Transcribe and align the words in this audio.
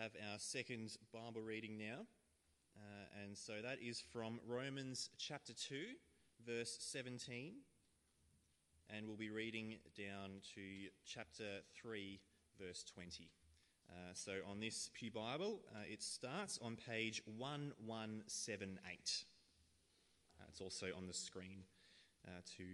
have 0.00 0.12
our 0.32 0.38
second 0.38 0.96
Bible 1.12 1.42
reading 1.42 1.76
now. 1.76 2.06
Uh, 2.74 3.22
and 3.22 3.36
so 3.36 3.52
that 3.62 3.76
is 3.82 4.02
from 4.12 4.40
Romans 4.48 5.10
chapter 5.18 5.52
2, 5.52 5.76
verse 6.46 6.78
17. 6.80 7.52
And 8.88 9.06
we'll 9.06 9.18
be 9.18 9.28
reading 9.28 9.76
down 9.98 10.40
to 10.54 10.62
chapter 11.04 11.60
3, 11.82 12.18
verse 12.58 12.82
20. 12.94 13.28
Uh, 13.90 13.92
so 14.14 14.32
on 14.50 14.58
this 14.58 14.88
Pew 14.94 15.10
Bible, 15.10 15.60
uh, 15.74 15.80
it 15.86 16.02
starts 16.02 16.58
on 16.62 16.76
page 16.76 17.20
1178. 17.26 19.24
Uh, 20.40 20.44
it's 20.48 20.62
also 20.62 20.86
on 20.96 21.08
the 21.08 21.14
screen 21.14 21.64
uh, 22.26 22.40
to 22.56 22.64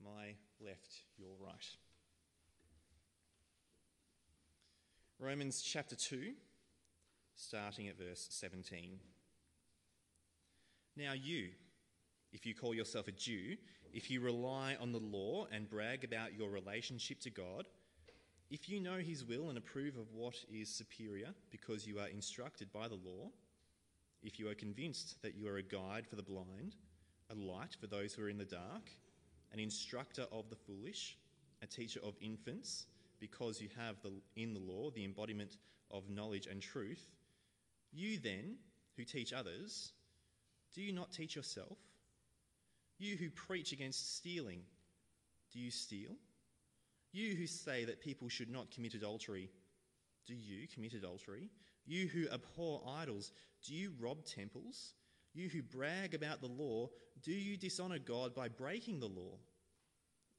my 0.00 0.36
left, 0.60 1.02
your 1.18 1.34
right. 1.40 1.66
Romans 5.22 5.60
chapter 5.60 5.94
2, 5.94 6.32
starting 7.34 7.88
at 7.88 7.98
verse 7.98 8.26
17. 8.30 8.98
Now, 10.96 11.12
you, 11.12 11.50
if 12.32 12.46
you 12.46 12.54
call 12.54 12.72
yourself 12.72 13.06
a 13.06 13.12
Jew, 13.12 13.58
if 13.92 14.10
you 14.10 14.22
rely 14.22 14.78
on 14.80 14.92
the 14.92 14.98
law 14.98 15.46
and 15.52 15.68
brag 15.68 16.04
about 16.04 16.32
your 16.32 16.48
relationship 16.48 17.20
to 17.20 17.30
God, 17.30 17.66
if 18.50 18.66
you 18.66 18.80
know 18.80 18.96
his 18.96 19.22
will 19.22 19.50
and 19.50 19.58
approve 19.58 19.98
of 19.98 20.10
what 20.14 20.36
is 20.50 20.70
superior 20.70 21.34
because 21.50 21.86
you 21.86 21.98
are 21.98 22.08
instructed 22.08 22.72
by 22.72 22.88
the 22.88 22.94
law, 22.94 23.28
if 24.22 24.38
you 24.38 24.48
are 24.48 24.54
convinced 24.54 25.20
that 25.20 25.34
you 25.34 25.46
are 25.48 25.58
a 25.58 25.62
guide 25.62 26.06
for 26.06 26.16
the 26.16 26.22
blind, 26.22 26.76
a 27.28 27.34
light 27.34 27.76
for 27.78 27.88
those 27.88 28.14
who 28.14 28.22
are 28.22 28.30
in 28.30 28.38
the 28.38 28.44
dark, 28.46 28.88
an 29.52 29.60
instructor 29.60 30.24
of 30.32 30.48
the 30.48 30.56
foolish, 30.56 31.18
a 31.60 31.66
teacher 31.66 32.00
of 32.02 32.14
infants, 32.22 32.86
because 33.20 33.60
you 33.60 33.68
have 33.76 34.00
the, 34.02 34.12
in 34.36 34.54
the 34.54 34.60
law 34.60 34.90
the 34.90 35.04
embodiment 35.04 35.56
of 35.90 36.08
knowledge 36.08 36.46
and 36.46 36.60
truth, 36.60 37.04
you 37.92 38.18
then, 38.18 38.56
who 38.96 39.04
teach 39.04 39.32
others, 39.32 39.92
do 40.74 40.82
you 40.82 40.92
not 40.92 41.12
teach 41.12 41.36
yourself? 41.36 41.78
You 42.98 43.16
who 43.16 43.30
preach 43.30 43.72
against 43.72 44.16
stealing, 44.16 44.60
do 45.52 45.58
you 45.58 45.70
steal? 45.70 46.12
You 47.12 47.34
who 47.34 47.46
say 47.46 47.84
that 47.84 48.00
people 48.00 48.28
should 48.28 48.50
not 48.50 48.70
commit 48.70 48.94
adultery, 48.94 49.50
do 50.26 50.34
you 50.34 50.68
commit 50.68 50.94
adultery? 50.94 51.50
You 51.86 52.06
who 52.06 52.28
abhor 52.28 52.82
idols, 52.86 53.32
do 53.66 53.74
you 53.74 53.92
rob 53.98 54.24
temples? 54.24 54.94
You 55.32 55.48
who 55.48 55.62
brag 55.62 56.14
about 56.14 56.40
the 56.40 56.48
law, 56.48 56.88
do 57.22 57.32
you 57.32 57.56
dishonour 57.56 57.98
God 57.98 58.34
by 58.34 58.48
breaking 58.48 59.00
the 59.00 59.08
law? 59.08 59.38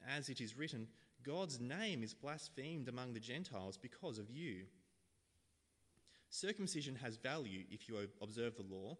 As 0.08 0.30
it 0.30 0.42
is 0.42 0.58
written, 0.58 0.88
God's 1.24 1.60
name 1.60 2.04
is 2.04 2.14
blasphemed 2.14 2.88
among 2.88 3.14
the 3.14 3.20
Gentiles 3.20 3.78
because 3.78 4.18
of 4.18 4.32
you. 4.32 4.64
Circumcision 6.30 6.96
has 6.96 7.18
value 7.18 7.64
if 7.70 7.88
you 7.88 7.98
observe 8.22 8.56
the 8.56 8.64
law, 8.64 8.98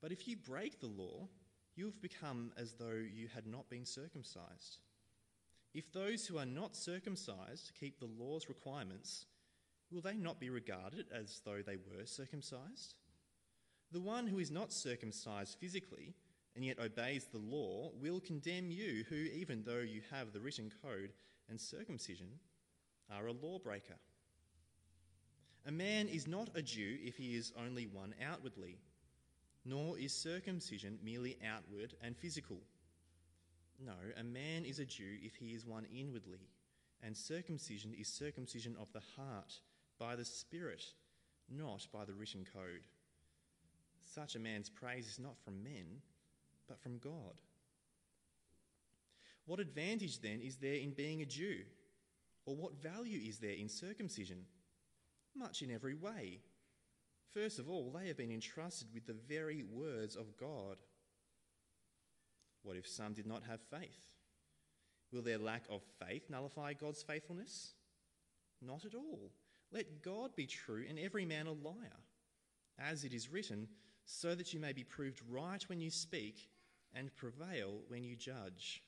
but 0.00 0.10
if 0.10 0.26
you 0.26 0.36
break 0.36 0.80
the 0.80 0.86
law, 0.86 1.28
you 1.76 1.84
have 1.84 2.00
become 2.00 2.52
as 2.56 2.74
though 2.74 3.02
you 3.12 3.28
had 3.34 3.46
not 3.46 3.68
been 3.68 3.84
circumcised. 3.84 4.78
If 5.74 5.92
those 5.92 6.26
who 6.26 6.38
are 6.38 6.46
not 6.46 6.76
circumcised 6.76 7.72
keep 7.78 7.98
the 7.98 8.06
law's 8.06 8.48
requirements, 8.48 9.26
will 9.90 10.00
they 10.00 10.16
not 10.16 10.40
be 10.40 10.50
regarded 10.50 11.06
as 11.12 11.40
though 11.44 11.62
they 11.64 11.76
were 11.76 12.06
circumcised? 12.06 12.94
The 13.92 14.00
one 14.00 14.26
who 14.26 14.38
is 14.38 14.50
not 14.50 14.72
circumcised 14.72 15.58
physically 15.60 16.14
and 16.56 16.64
yet 16.64 16.78
obeys 16.78 17.24
the 17.24 17.38
law 17.38 17.90
will 18.00 18.20
condemn 18.20 18.70
you, 18.70 19.04
who, 19.08 19.16
even 19.16 19.64
though 19.64 19.80
you 19.80 20.00
have 20.10 20.32
the 20.32 20.40
written 20.40 20.70
code 20.82 21.12
and 21.48 21.60
circumcision, 21.60 22.28
are 23.10 23.26
a 23.26 23.32
lawbreaker. 23.32 23.94
A 25.66 25.72
man 25.72 26.08
is 26.08 26.26
not 26.26 26.50
a 26.54 26.62
Jew 26.62 26.98
if 27.02 27.16
he 27.16 27.36
is 27.36 27.52
only 27.58 27.86
one 27.86 28.14
outwardly, 28.22 28.78
nor 29.64 29.98
is 29.98 30.12
circumcision 30.12 30.98
merely 31.02 31.38
outward 31.46 31.94
and 32.02 32.16
physical. 32.16 32.58
No, 33.84 33.94
a 34.18 34.22
man 34.22 34.64
is 34.64 34.78
a 34.78 34.84
Jew 34.84 35.16
if 35.22 35.34
he 35.36 35.54
is 35.54 35.66
one 35.66 35.86
inwardly, 35.94 36.48
and 37.02 37.16
circumcision 37.16 37.94
is 37.98 38.08
circumcision 38.08 38.76
of 38.80 38.92
the 38.92 39.02
heart 39.16 39.54
by 39.98 40.16
the 40.16 40.24
Spirit, 40.24 40.84
not 41.50 41.86
by 41.92 42.04
the 42.04 42.14
written 42.14 42.44
code. 42.52 42.86
Such 44.14 44.34
a 44.34 44.38
man's 44.38 44.68
praise 44.68 45.08
is 45.08 45.18
not 45.18 45.38
from 45.44 45.64
men, 45.64 46.02
but 46.68 46.80
from 46.80 46.98
God. 46.98 47.40
What 49.46 49.60
advantage 49.60 50.20
then 50.20 50.40
is 50.40 50.56
there 50.56 50.74
in 50.74 50.92
being 50.92 51.22
a 51.22 51.26
Jew? 51.26 51.60
Or 52.46 52.56
what 52.56 52.82
value 52.82 53.20
is 53.26 53.38
there 53.38 53.52
in 53.52 53.68
circumcision? 53.68 54.44
Much 55.36 55.62
in 55.62 55.70
every 55.70 55.94
way. 55.94 56.40
First 57.32 57.58
of 57.58 57.68
all, 57.68 57.90
they 57.90 58.06
have 58.08 58.16
been 58.16 58.30
entrusted 58.30 58.88
with 58.94 59.06
the 59.06 59.16
very 59.28 59.62
words 59.62 60.14
of 60.14 60.36
God. 60.36 60.76
What 62.62 62.76
if 62.76 62.86
some 62.86 63.12
did 63.12 63.26
not 63.26 63.42
have 63.44 63.60
faith? 63.60 64.06
Will 65.12 65.22
their 65.22 65.38
lack 65.38 65.64
of 65.70 65.82
faith 66.00 66.30
nullify 66.30 66.72
God's 66.72 67.02
faithfulness? 67.02 67.74
Not 68.62 68.84
at 68.84 68.94
all. 68.94 69.32
Let 69.72 70.02
God 70.02 70.36
be 70.36 70.46
true 70.46 70.84
and 70.88 70.98
every 70.98 71.24
man 71.24 71.46
a 71.46 71.52
liar. 71.52 72.00
As 72.78 73.04
it 73.04 73.12
is 73.12 73.30
written, 73.30 73.68
so 74.06 74.34
that 74.34 74.52
you 74.52 74.60
may 74.60 74.72
be 74.72 74.84
proved 74.84 75.20
right 75.28 75.62
when 75.68 75.80
you 75.80 75.90
speak 75.90 76.48
and 76.94 77.14
prevail 77.14 77.80
when 77.88 78.04
you 78.04 78.16
judge. 78.16 78.82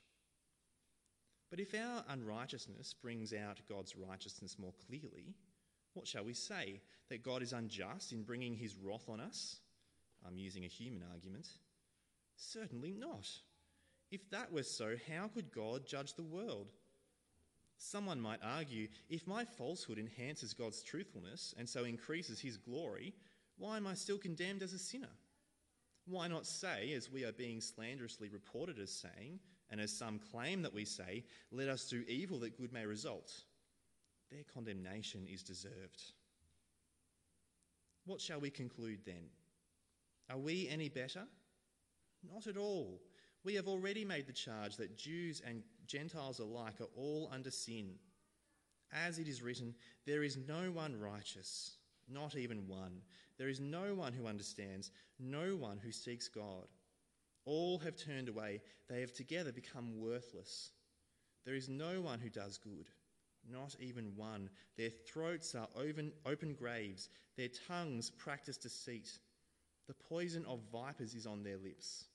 But 1.49 1.59
if 1.59 1.73
our 1.73 2.03
unrighteousness 2.09 2.93
brings 2.93 3.33
out 3.33 3.61
God's 3.69 3.95
righteousness 3.95 4.57
more 4.59 4.73
clearly, 4.87 5.35
what 5.93 6.07
shall 6.07 6.25
we 6.25 6.33
say? 6.33 6.81
That 7.09 7.23
God 7.23 7.41
is 7.41 7.53
unjust 7.53 8.11
in 8.11 8.23
bringing 8.23 8.53
his 8.53 8.75
wrath 8.75 9.07
on 9.07 9.19
us? 9.19 9.57
I'm 10.27 10.37
using 10.37 10.65
a 10.65 10.69
human 10.69 11.03
argument. 11.11 11.47
Certainly 12.35 12.93
not. 12.97 13.27
If 14.11 14.29
that 14.29 14.51
were 14.51 14.63
so, 14.63 14.95
how 15.09 15.29
could 15.29 15.51
God 15.51 15.85
judge 15.85 16.13
the 16.13 16.23
world? 16.23 16.71
Someone 17.77 18.19
might 18.19 18.39
argue 18.43 18.87
if 19.09 19.27
my 19.27 19.45
falsehood 19.45 19.99
enhances 19.99 20.53
God's 20.53 20.81
truthfulness 20.81 21.53
and 21.57 21.67
so 21.67 21.83
increases 21.83 22.39
his 22.39 22.57
glory, 22.57 23.13
why 23.57 23.77
am 23.77 23.87
I 23.87 23.93
still 23.93 24.17
condemned 24.17 24.63
as 24.63 24.73
a 24.73 24.79
sinner? 24.79 25.09
Why 26.05 26.27
not 26.27 26.45
say, 26.45 26.93
as 26.93 27.11
we 27.11 27.25
are 27.25 27.31
being 27.31 27.61
slanderously 27.61 28.29
reported 28.29 28.79
as 28.79 28.91
saying, 28.91 29.39
and 29.69 29.81
as 29.81 29.91
some 29.91 30.19
claim 30.31 30.61
that 30.61 30.73
we 30.73 30.85
say, 30.85 31.23
let 31.51 31.67
us 31.67 31.89
do 31.89 32.03
evil 32.07 32.39
that 32.39 32.57
good 32.57 32.71
may 32.71 32.85
result? 32.85 33.31
Their 34.31 34.43
condemnation 34.53 35.27
is 35.31 35.43
deserved. 35.43 36.01
What 38.05 38.21
shall 38.21 38.39
we 38.39 38.49
conclude 38.49 38.99
then? 39.05 39.29
Are 40.29 40.37
we 40.37 40.67
any 40.69 40.89
better? 40.89 41.23
Not 42.23 42.47
at 42.47 42.57
all. 42.57 43.01
We 43.43 43.55
have 43.55 43.67
already 43.67 44.03
made 44.03 44.27
the 44.27 44.33
charge 44.33 44.77
that 44.77 44.97
Jews 44.97 45.41
and 45.45 45.63
Gentiles 45.85 46.39
alike 46.39 46.81
are 46.81 46.89
all 46.97 47.29
under 47.31 47.51
sin. 47.51 47.95
As 48.91 49.19
it 49.19 49.27
is 49.27 49.41
written, 49.41 49.75
there 50.05 50.23
is 50.23 50.37
no 50.47 50.71
one 50.71 50.99
righteous, 50.99 51.77
not 52.09 52.35
even 52.35 52.67
one. 52.67 53.01
There 53.37 53.49
is 53.49 53.59
no 53.59 53.93
one 53.93 54.13
who 54.13 54.27
understands, 54.27 54.91
no 55.19 55.55
one 55.55 55.77
who 55.77 55.91
seeks 55.91 56.27
God. 56.27 56.67
All 57.47 57.79
have 57.79 57.95
turned 57.95 58.27
away, 58.27 58.59
they 58.89 58.99
have 58.99 59.13
together 59.13 59.53
become 59.53 60.01
worthless. 60.01 60.71
There 61.45 61.55
is 61.55 61.69
no 61.69 62.01
one 62.01 62.19
who 62.19 62.29
does 62.29 62.57
good, 62.57 62.89
not 63.49 63.73
even 63.79 64.17
one. 64.17 64.49
Their 64.75 64.89
throats 64.89 65.55
are 65.55 65.69
open, 65.73 66.11
open 66.25 66.55
graves, 66.55 67.07
their 67.37 67.47
tongues 67.69 68.09
practice 68.09 68.57
deceit. 68.57 69.09
The 69.87 69.93
poison 69.93 70.45
of 70.45 70.59
vipers 70.73 71.13
is 71.13 71.25
on 71.25 71.41
their 71.41 71.55
lips. 71.55 72.07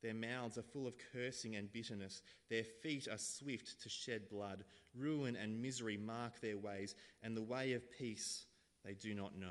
Their 0.00 0.14
mouths 0.14 0.58
are 0.58 0.62
full 0.62 0.86
of 0.86 0.94
cursing 1.12 1.56
and 1.56 1.72
bitterness. 1.72 2.22
Their 2.48 2.62
feet 2.62 3.08
are 3.10 3.18
swift 3.18 3.82
to 3.82 3.88
shed 3.88 4.28
blood. 4.28 4.62
Ruin 4.94 5.34
and 5.34 5.60
misery 5.60 5.96
mark 5.96 6.40
their 6.40 6.56
ways, 6.56 6.94
and 7.24 7.36
the 7.36 7.42
way 7.42 7.72
of 7.72 7.90
peace 7.90 8.46
they 8.84 8.94
do 8.94 9.12
not 9.12 9.36
know. 9.36 9.48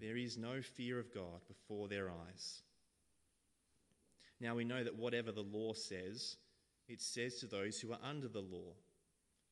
There 0.00 0.16
is 0.16 0.36
no 0.36 0.60
fear 0.60 0.98
of 0.98 1.14
God 1.14 1.42
before 1.46 1.86
their 1.86 2.10
eyes. 2.10 2.62
Now 4.40 4.54
we 4.54 4.64
know 4.64 4.82
that 4.82 4.96
whatever 4.96 5.32
the 5.32 5.42
law 5.42 5.74
says, 5.74 6.36
it 6.88 7.00
says 7.00 7.36
to 7.36 7.46
those 7.46 7.78
who 7.78 7.92
are 7.92 7.98
under 8.02 8.28
the 8.28 8.40
law, 8.40 8.74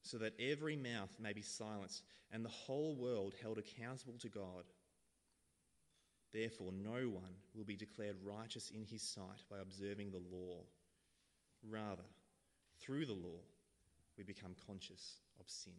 so 0.03 0.19
that 0.19 0.41
every 0.41 0.77
mouth 0.77 1.15
may 1.21 1.33
be 1.33 1.43
silenced 1.43 2.03
and 2.33 2.45
the 2.45 2.49
whole 2.49 2.97
world 2.97 3.35
held 3.43 3.59
accountable 3.59 4.19
to 4.21 4.29
God. 4.29 4.65
Therefore, 6.33 6.73
no 6.73 7.09
one 7.09 7.35
will 7.55 7.65
be 7.65 7.77
declared 7.77 8.17
righteous 8.23 8.71
in 8.71 8.85
his 8.85 9.03
sight 9.03 9.43
by 9.51 9.59
observing 9.61 10.11
the 10.11 10.37
law. 10.37 10.63
Rather, 11.63 12.05
through 12.81 13.07
the 13.07 13.13
law, 13.13 13.41
we 14.17 14.25
become 14.25 14.55
conscious 14.67 15.17
of 15.41 15.49
sin. 15.49 15.73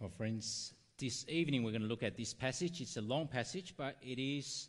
Well, 0.00 0.10
friends, 0.10 0.74
this 0.96 1.26
evening 1.28 1.64
we're 1.64 1.72
going 1.72 1.82
to 1.82 1.88
look 1.88 2.04
at 2.04 2.16
this 2.16 2.32
passage. 2.32 2.80
It's 2.80 2.96
a 2.98 3.00
long 3.00 3.26
passage, 3.26 3.74
but 3.76 3.96
it 4.00 4.20
is 4.20 4.68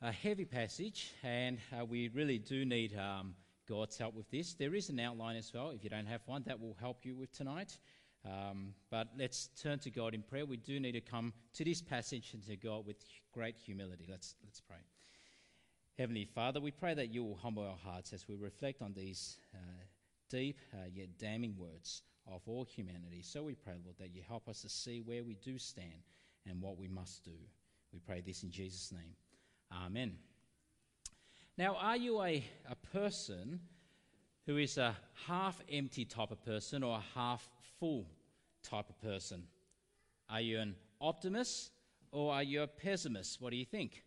a 0.00 0.10
heavy 0.10 0.46
passage, 0.46 1.12
and 1.22 1.58
uh, 1.78 1.84
we 1.84 2.08
really 2.08 2.38
do 2.38 2.64
need 2.64 2.96
um, 2.96 3.34
God's 3.68 3.98
help 3.98 4.14
with 4.14 4.30
this. 4.30 4.54
There 4.54 4.74
is 4.74 4.88
an 4.88 4.98
outline 4.98 5.36
as 5.36 5.52
well. 5.52 5.72
If 5.72 5.84
you 5.84 5.90
don't 5.90 6.06
have 6.06 6.22
one, 6.24 6.42
that 6.46 6.58
will 6.58 6.74
help 6.80 7.04
you 7.04 7.14
with 7.14 7.30
tonight. 7.36 7.76
Um, 8.24 8.72
but 8.90 9.08
let's 9.18 9.50
turn 9.60 9.78
to 9.80 9.90
God 9.90 10.14
in 10.14 10.22
prayer. 10.22 10.46
We 10.46 10.56
do 10.56 10.80
need 10.80 10.92
to 10.92 11.02
come 11.02 11.34
to 11.52 11.62
this 11.62 11.82
passage 11.82 12.30
and 12.32 12.42
to 12.46 12.56
God 12.56 12.86
with 12.86 13.04
great 13.32 13.56
humility. 13.58 14.06
Let's, 14.08 14.36
let's 14.42 14.62
pray. 14.62 14.78
Heavenly 15.98 16.24
Father, 16.24 16.60
we 16.60 16.70
pray 16.70 16.94
that 16.94 17.12
you 17.12 17.22
will 17.22 17.36
humble 17.36 17.64
our 17.64 17.76
hearts 17.76 18.14
as 18.14 18.26
we 18.26 18.36
reflect 18.36 18.80
on 18.80 18.94
these 18.94 19.36
uh, 19.54 19.58
deep 20.30 20.56
uh, 20.72 20.86
yet 20.94 21.18
damning 21.18 21.56
words 21.58 22.00
of 22.26 22.42
all 22.46 22.64
humanity. 22.64 23.22
So 23.22 23.44
we 23.44 23.54
pray, 23.54 23.74
Lord, 23.84 23.96
that 23.98 24.14
you 24.14 24.22
help 24.26 24.48
us 24.48 24.62
to 24.62 24.68
see 24.68 25.00
where 25.00 25.24
we 25.24 25.34
do 25.34 25.58
stand 25.58 26.02
and 26.48 26.60
what 26.60 26.78
we 26.78 26.88
must 26.88 27.24
do. 27.24 27.36
We 27.92 27.98
pray 28.00 28.20
this 28.20 28.42
in 28.42 28.50
Jesus' 28.50 28.92
name. 28.92 29.14
Amen. 29.72 30.12
Now, 31.58 31.76
are 31.76 31.96
you 31.96 32.22
a, 32.22 32.44
a 32.68 32.74
person 32.92 33.60
who 34.46 34.58
is 34.58 34.78
a 34.78 34.96
half 35.26 35.60
empty 35.70 36.04
type 36.04 36.30
of 36.30 36.44
person 36.44 36.82
or 36.82 36.98
a 36.98 37.18
half 37.18 37.48
full 37.80 38.06
type 38.62 38.88
of 38.90 39.00
person? 39.00 39.44
Are 40.28 40.40
you 40.40 40.58
an 40.58 40.74
optimist 41.00 41.70
or 42.12 42.34
are 42.34 42.42
you 42.42 42.62
a 42.62 42.66
pessimist? 42.66 43.40
What 43.40 43.50
do 43.50 43.56
you 43.56 43.64
think? 43.64 44.02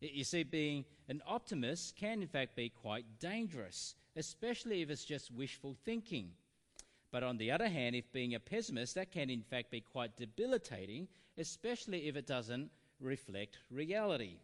You 0.00 0.24
see, 0.24 0.42
being 0.42 0.84
an 1.08 1.22
optimist 1.26 1.96
can 1.96 2.20
in 2.20 2.28
fact 2.28 2.56
be 2.56 2.68
quite 2.68 3.04
dangerous, 3.20 3.94
especially 4.16 4.82
if 4.82 4.90
it's 4.90 5.04
just 5.04 5.30
wishful 5.30 5.76
thinking. 5.84 6.30
But 7.14 7.22
on 7.22 7.36
the 7.36 7.52
other 7.52 7.68
hand, 7.68 7.94
if 7.94 8.10
being 8.10 8.34
a 8.34 8.40
pessimist, 8.40 8.96
that 8.96 9.12
can 9.12 9.30
in 9.30 9.42
fact 9.42 9.70
be 9.70 9.80
quite 9.80 10.16
debilitating, 10.16 11.06
especially 11.38 12.08
if 12.08 12.16
it 12.16 12.26
doesn't 12.26 12.72
reflect 12.98 13.58
reality. 13.70 14.38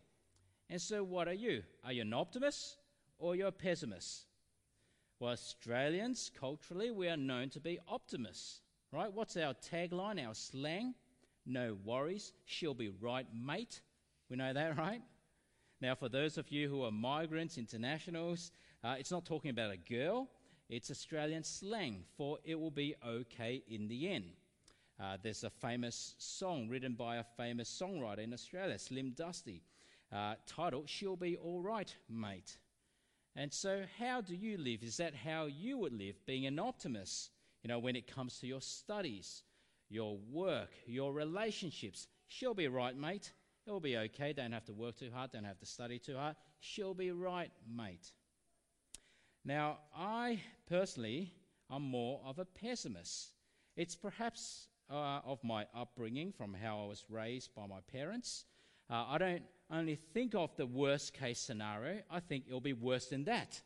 And 0.68 0.80
so, 0.80 1.02
what 1.02 1.26
are 1.26 1.32
you? 1.32 1.64
Are 1.84 1.92
you 1.92 2.02
an 2.02 2.12
optimist 2.12 2.76
or 3.18 3.34
you're 3.34 3.48
a 3.48 3.52
pessimist? 3.52 4.26
Well, 5.18 5.32
Australians, 5.32 6.30
culturally, 6.38 6.92
we 6.92 7.08
are 7.08 7.16
known 7.16 7.50
to 7.50 7.60
be 7.60 7.80
optimists, 7.88 8.60
right? 8.92 9.12
What's 9.12 9.36
our 9.36 9.54
tagline, 9.54 10.24
our 10.24 10.36
slang? 10.36 10.94
No 11.44 11.76
worries, 11.84 12.32
she'll 12.44 12.72
be 12.72 12.90
right, 13.00 13.26
mate. 13.34 13.80
We 14.28 14.36
know 14.36 14.52
that, 14.52 14.78
right? 14.78 15.02
Now, 15.80 15.96
for 15.96 16.08
those 16.08 16.38
of 16.38 16.52
you 16.52 16.68
who 16.68 16.84
are 16.84 16.92
migrants, 16.92 17.58
internationals, 17.58 18.52
uh, 18.84 18.94
it's 18.96 19.10
not 19.10 19.24
talking 19.24 19.50
about 19.50 19.72
a 19.72 19.76
girl, 19.76 20.28
it's 20.70 20.90
Australian 20.90 21.42
slang 21.42 22.04
for 22.16 22.38
it 22.44 22.58
will 22.58 22.70
be 22.70 22.94
okay 23.06 23.62
in 23.68 23.88
the 23.88 24.08
end. 24.08 24.30
Uh, 25.02 25.16
there's 25.22 25.44
a 25.44 25.50
famous 25.50 26.14
song 26.18 26.68
written 26.68 26.94
by 26.94 27.16
a 27.16 27.24
famous 27.36 27.68
songwriter 27.68 28.20
in 28.20 28.32
Australia, 28.32 28.78
Slim 28.78 29.12
Dusty, 29.16 29.62
uh, 30.12 30.34
titled 30.46 30.88
She'll 30.88 31.16
Be 31.16 31.36
All 31.36 31.60
Right, 31.60 31.94
Mate. 32.08 32.58
And 33.34 33.52
so, 33.52 33.82
how 33.98 34.20
do 34.20 34.36
you 34.36 34.58
live? 34.58 34.82
Is 34.82 34.98
that 34.98 35.14
how 35.14 35.46
you 35.46 35.78
would 35.78 35.92
live, 35.92 36.24
being 36.26 36.46
an 36.46 36.58
optimist? 36.58 37.30
You 37.62 37.68
know, 37.68 37.78
when 37.78 37.96
it 37.96 38.06
comes 38.06 38.38
to 38.38 38.46
your 38.46 38.60
studies, 38.60 39.42
your 39.88 40.18
work, 40.30 40.70
your 40.86 41.12
relationships. 41.12 42.06
She'll 42.28 42.54
be 42.54 42.68
right, 42.68 42.96
mate. 42.96 43.32
It'll 43.66 43.80
be 43.80 43.96
okay. 43.96 44.32
Don't 44.32 44.52
have 44.52 44.64
to 44.66 44.72
work 44.72 44.98
too 44.98 45.10
hard. 45.12 45.32
Don't 45.32 45.44
have 45.44 45.58
to 45.58 45.66
study 45.66 45.98
too 45.98 46.16
hard. 46.16 46.36
She'll 46.60 46.94
be 46.94 47.10
right, 47.10 47.50
mate. 47.68 48.12
Now, 49.44 49.78
I 49.96 50.40
personally 50.68 51.32
am 51.70 51.82
more 51.82 52.20
of 52.24 52.38
a 52.38 52.44
pessimist. 52.44 53.30
It's 53.76 53.94
perhaps 53.94 54.68
uh, 54.90 55.20
of 55.24 55.42
my 55.42 55.66
upbringing 55.74 56.32
from 56.32 56.52
how 56.54 56.82
I 56.82 56.86
was 56.86 57.04
raised 57.08 57.54
by 57.54 57.66
my 57.66 57.80
parents. 57.92 58.44
Uh, 58.90 59.04
I 59.08 59.18
don't 59.18 59.42
only 59.70 59.96
think 60.12 60.34
of 60.34 60.54
the 60.56 60.66
worst 60.66 61.14
case 61.14 61.38
scenario, 61.38 62.00
I 62.10 62.20
think 62.20 62.44
it'll 62.48 62.60
be 62.60 62.72
worse 62.72 63.06
than 63.06 63.24
that. 63.24 63.60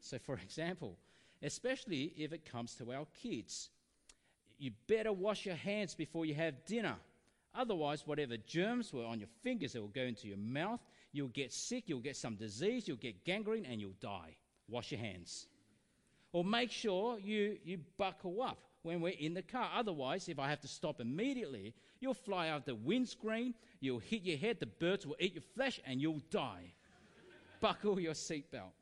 So, 0.00 0.18
for 0.18 0.34
example, 0.34 0.98
especially 1.42 2.12
if 2.16 2.32
it 2.32 2.50
comes 2.50 2.74
to 2.74 2.92
our 2.92 3.06
kids, 3.22 3.70
you 4.58 4.72
better 4.88 5.12
wash 5.12 5.46
your 5.46 5.54
hands 5.54 5.94
before 5.94 6.26
you 6.26 6.34
have 6.34 6.64
dinner. 6.66 6.96
Otherwise, 7.54 8.06
whatever 8.06 8.36
germs 8.36 8.92
were 8.92 9.04
on 9.04 9.18
your 9.18 9.28
fingers, 9.42 9.72
they 9.72 9.78
will 9.78 9.88
go 9.88 10.02
into 10.02 10.28
your 10.28 10.36
mouth. 10.36 10.80
You'll 11.12 11.28
get 11.28 11.52
sick, 11.52 11.84
you'll 11.86 12.00
get 12.00 12.16
some 12.16 12.34
disease, 12.34 12.86
you'll 12.86 12.96
get 12.98 13.24
gangrene, 13.24 13.64
and 13.64 13.80
you'll 13.80 13.94
die. 14.00 14.36
Wash 14.68 14.90
your 14.92 15.00
hands. 15.00 15.46
Or 16.32 16.44
make 16.44 16.70
sure 16.70 17.18
you, 17.18 17.58
you 17.64 17.78
buckle 17.96 18.42
up 18.42 18.58
when 18.82 19.00
we're 19.00 19.14
in 19.18 19.34
the 19.34 19.42
car. 19.42 19.70
Otherwise, 19.74 20.28
if 20.28 20.38
I 20.38 20.48
have 20.48 20.60
to 20.60 20.68
stop 20.68 21.00
immediately, 21.00 21.74
you'll 22.00 22.14
fly 22.14 22.48
out 22.48 22.66
the 22.66 22.74
windscreen, 22.74 23.54
you'll 23.80 23.98
hit 23.98 24.22
your 24.22 24.38
head, 24.38 24.60
the 24.60 24.66
birds 24.66 25.06
will 25.06 25.16
eat 25.18 25.34
your 25.34 25.42
flesh, 25.54 25.80
and 25.86 26.00
you'll 26.00 26.22
die. 26.30 26.72
Buckle 27.60 27.98
your 27.98 28.14
seatbelt. 28.14 28.72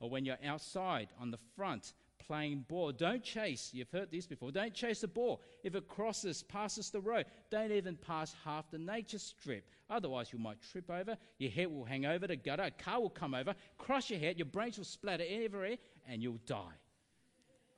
Or 0.00 0.10
when 0.10 0.24
you're 0.24 0.38
outside 0.44 1.08
on 1.20 1.30
the 1.30 1.38
front 1.56 1.92
playing 2.30 2.64
ball, 2.68 2.92
don't 2.92 3.24
chase. 3.24 3.70
You've 3.72 3.90
heard 3.90 4.12
this 4.12 4.24
before. 4.24 4.52
Don't 4.52 4.72
chase 4.72 5.00
the 5.00 5.08
ball. 5.08 5.42
If 5.64 5.74
it 5.74 5.88
crosses, 5.88 6.44
passes 6.44 6.88
the 6.88 7.00
road, 7.00 7.26
don't 7.50 7.72
even 7.72 7.96
pass 7.96 8.36
half 8.44 8.70
the 8.70 8.78
nature 8.78 9.18
strip. 9.18 9.68
Otherwise, 9.90 10.32
you 10.32 10.38
might 10.38 10.62
trip 10.62 10.88
over, 10.88 11.16
your 11.38 11.50
head 11.50 11.66
will 11.66 11.84
hang 11.84 12.06
over 12.06 12.28
the 12.28 12.36
gutter, 12.36 12.62
a 12.62 12.70
car 12.70 13.00
will 13.00 13.10
come 13.10 13.34
over, 13.34 13.52
crush 13.78 14.10
your 14.10 14.20
head, 14.20 14.38
your 14.38 14.46
brains 14.46 14.78
will 14.78 14.84
splatter 14.84 15.24
everywhere, 15.28 15.76
and 16.08 16.22
you'll 16.22 16.38
die. 16.46 16.78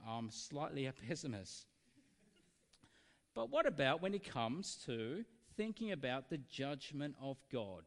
I'm 0.06 0.30
slightly 0.30 0.84
a 0.88 0.92
pessimist. 0.92 1.64
But 3.34 3.48
what 3.48 3.64
about 3.64 4.02
when 4.02 4.12
it 4.12 4.30
comes 4.30 4.76
to 4.84 5.24
thinking 5.56 5.92
about 5.92 6.28
the 6.28 6.40
judgment 6.50 7.14
of 7.22 7.38
God? 7.50 7.84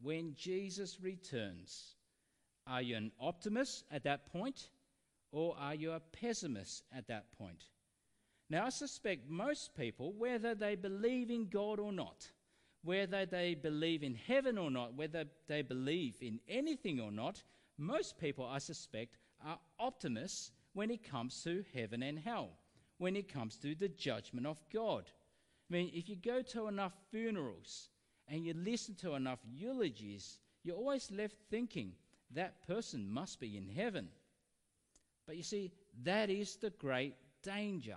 When 0.00 0.34
Jesus 0.34 0.98
returns, 1.02 1.96
are 2.66 2.80
you 2.80 2.96
an 2.96 3.12
optimist 3.20 3.84
at 3.90 4.04
that 4.04 4.32
point 4.32 4.70
or 5.34 5.56
are 5.58 5.74
you 5.74 5.90
a 5.90 6.00
pessimist 6.00 6.84
at 6.96 7.08
that 7.08 7.32
point? 7.36 7.64
Now, 8.48 8.66
I 8.66 8.68
suspect 8.68 9.28
most 9.28 9.74
people, 9.74 10.12
whether 10.12 10.54
they 10.54 10.76
believe 10.76 11.28
in 11.28 11.48
God 11.48 11.80
or 11.80 11.92
not, 11.92 12.30
whether 12.84 13.26
they 13.26 13.54
believe 13.54 14.04
in 14.04 14.14
heaven 14.14 14.56
or 14.56 14.70
not, 14.70 14.94
whether 14.94 15.24
they 15.48 15.62
believe 15.62 16.14
in 16.20 16.38
anything 16.48 17.00
or 17.00 17.10
not, 17.10 17.42
most 17.78 18.16
people, 18.16 18.46
I 18.46 18.58
suspect, 18.58 19.16
are 19.44 19.58
optimists 19.80 20.52
when 20.72 20.90
it 20.90 21.02
comes 21.02 21.42
to 21.42 21.64
heaven 21.74 22.04
and 22.04 22.18
hell, 22.18 22.50
when 22.98 23.16
it 23.16 23.32
comes 23.32 23.56
to 23.56 23.74
the 23.74 23.88
judgment 23.88 24.46
of 24.46 24.60
God. 24.72 25.10
I 25.68 25.72
mean, 25.72 25.90
if 25.92 26.08
you 26.08 26.14
go 26.14 26.42
to 26.42 26.68
enough 26.68 26.92
funerals 27.10 27.88
and 28.28 28.46
you 28.46 28.54
listen 28.54 28.94
to 28.96 29.14
enough 29.14 29.40
eulogies, 29.52 30.38
you're 30.62 30.76
always 30.76 31.10
left 31.10 31.34
thinking 31.50 31.94
that 32.30 32.64
person 32.68 33.10
must 33.10 33.40
be 33.40 33.56
in 33.56 33.68
heaven. 33.68 34.10
But 35.26 35.36
you 35.36 35.42
see, 35.42 35.72
that 36.02 36.30
is 36.30 36.56
the 36.56 36.70
great 36.70 37.14
danger. 37.42 37.96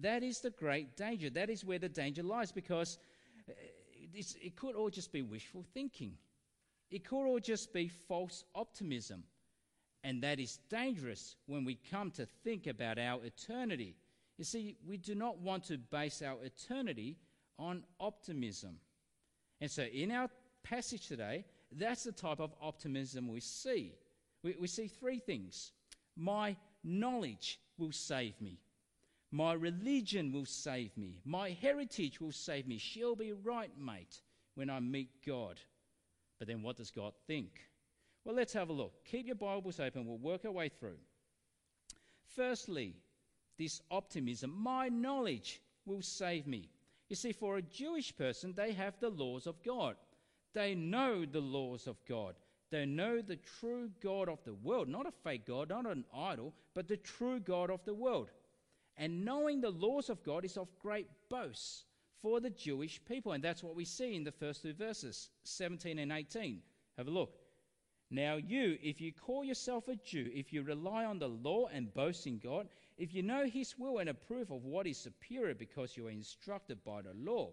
That 0.00 0.22
is 0.22 0.40
the 0.40 0.50
great 0.50 0.96
danger. 0.96 1.30
That 1.30 1.50
is 1.50 1.64
where 1.64 1.78
the 1.78 1.88
danger 1.88 2.22
lies 2.22 2.52
because 2.52 2.98
uh, 3.48 3.52
it 4.14 4.56
could 4.56 4.74
all 4.74 4.90
just 4.90 5.12
be 5.12 5.22
wishful 5.22 5.64
thinking. 5.74 6.12
It 6.90 7.04
could 7.04 7.26
all 7.26 7.40
just 7.40 7.72
be 7.72 7.88
false 7.88 8.44
optimism. 8.54 9.24
And 10.04 10.22
that 10.22 10.38
is 10.38 10.58
dangerous 10.70 11.36
when 11.46 11.64
we 11.64 11.78
come 11.90 12.10
to 12.12 12.26
think 12.44 12.66
about 12.66 12.98
our 12.98 13.24
eternity. 13.24 13.96
You 14.36 14.44
see, 14.44 14.76
we 14.86 14.96
do 14.96 15.14
not 15.14 15.38
want 15.38 15.64
to 15.64 15.78
base 15.78 16.22
our 16.22 16.36
eternity 16.44 17.16
on 17.58 17.82
optimism. 17.98 18.76
And 19.60 19.70
so, 19.70 19.82
in 19.82 20.12
our 20.12 20.30
passage 20.62 21.08
today, 21.08 21.44
that's 21.72 22.04
the 22.04 22.12
type 22.12 22.38
of 22.38 22.54
optimism 22.62 23.26
we 23.28 23.40
see. 23.40 23.94
We, 24.44 24.54
we 24.60 24.68
see 24.68 24.86
three 24.86 25.18
things 25.18 25.72
My 26.18 26.56
knowledge 26.82 27.60
will 27.78 27.92
save 27.92 28.40
me, 28.40 28.58
my 29.30 29.52
religion 29.52 30.32
will 30.32 30.46
save 30.46 30.96
me, 30.96 31.20
my 31.24 31.50
heritage 31.50 32.20
will 32.20 32.32
save 32.32 32.66
me. 32.66 32.76
She'll 32.78 33.14
be 33.14 33.32
right, 33.32 33.70
mate, 33.78 34.20
when 34.54 34.68
I 34.68 34.80
meet 34.80 35.24
God. 35.24 35.60
But 36.38 36.48
then, 36.48 36.62
what 36.62 36.76
does 36.76 36.90
God 36.90 37.12
think? 37.26 37.60
Well, 38.24 38.34
let's 38.34 38.52
have 38.52 38.68
a 38.68 38.72
look. 38.72 39.04
Keep 39.04 39.26
your 39.26 39.36
Bibles 39.36 39.80
open. 39.80 40.06
We'll 40.06 40.18
work 40.18 40.44
our 40.44 40.50
way 40.50 40.68
through. 40.68 40.98
Firstly, 42.26 42.94
this 43.56 43.80
optimism 43.90 44.54
my 44.56 44.88
knowledge 44.88 45.60
will 45.86 46.02
save 46.02 46.46
me. 46.46 46.68
You 47.08 47.16
see, 47.16 47.32
for 47.32 47.56
a 47.56 47.62
Jewish 47.62 48.14
person, 48.16 48.52
they 48.54 48.72
have 48.72 48.98
the 49.00 49.08
laws 49.08 49.46
of 49.46 49.62
God. 49.62 49.96
They 50.52 50.74
know 50.74 51.24
the 51.24 51.40
laws 51.40 51.86
of 51.86 51.96
God. 52.08 52.34
They 52.70 52.84
know 52.84 53.22
the 53.22 53.36
true 53.36 53.90
God 54.02 54.28
of 54.28 54.44
the 54.44 54.54
world, 54.54 54.88
not 54.88 55.06
a 55.06 55.10
fake 55.10 55.46
God, 55.46 55.70
not 55.70 55.86
an 55.86 56.04
idol, 56.14 56.54
but 56.74 56.86
the 56.86 56.98
true 56.98 57.40
God 57.40 57.70
of 57.70 57.84
the 57.84 57.94
world. 57.94 58.30
And 58.96 59.24
knowing 59.24 59.60
the 59.60 59.70
laws 59.70 60.10
of 60.10 60.22
God 60.22 60.44
is 60.44 60.56
of 60.56 60.68
great 60.78 61.06
boast 61.30 61.84
for 62.20 62.40
the 62.40 62.50
Jewish 62.50 63.00
people. 63.04 63.32
And 63.32 63.42
that's 63.42 63.62
what 63.62 63.76
we 63.76 63.84
see 63.84 64.14
in 64.16 64.24
the 64.24 64.32
first 64.32 64.62
two 64.62 64.74
verses, 64.74 65.30
17 65.44 65.98
and 65.98 66.12
18. 66.12 66.60
Have 66.96 67.08
a 67.08 67.10
look. 67.10 67.38
Now, 68.10 68.36
you, 68.36 68.78
if 68.82 69.00
you 69.00 69.12
call 69.12 69.44
yourself 69.44 69.88
a 69.88 69.96
Jew, 69.96 70.30
if 70.32 70.52
you 70.52 70.62
rely 70.62 71.04
on 71.04 71.18
the 71.18 71.28
law 71.28 71.66
and 71.66 71.92
boast 71.92 72.26
in 72.26 72.38
God, 72.38 72.68
if 72.96 73.14
you 73.14 73.22
know 73.22 73.44
His 73.44 73.78
will 73.78 73.98
and 73.98 74.08
approve 74.08 74.50
of 74.50 74.64
what 74.64 74.86
is 74.86 74.98
superior 74.98 75.54
because 75.54 75.96
you 75.96 76.06
are 76.06 76.10
instructed 76.10 76.82
by 76.84 77.02
the 77.02 77.12
law. 77.14 77.52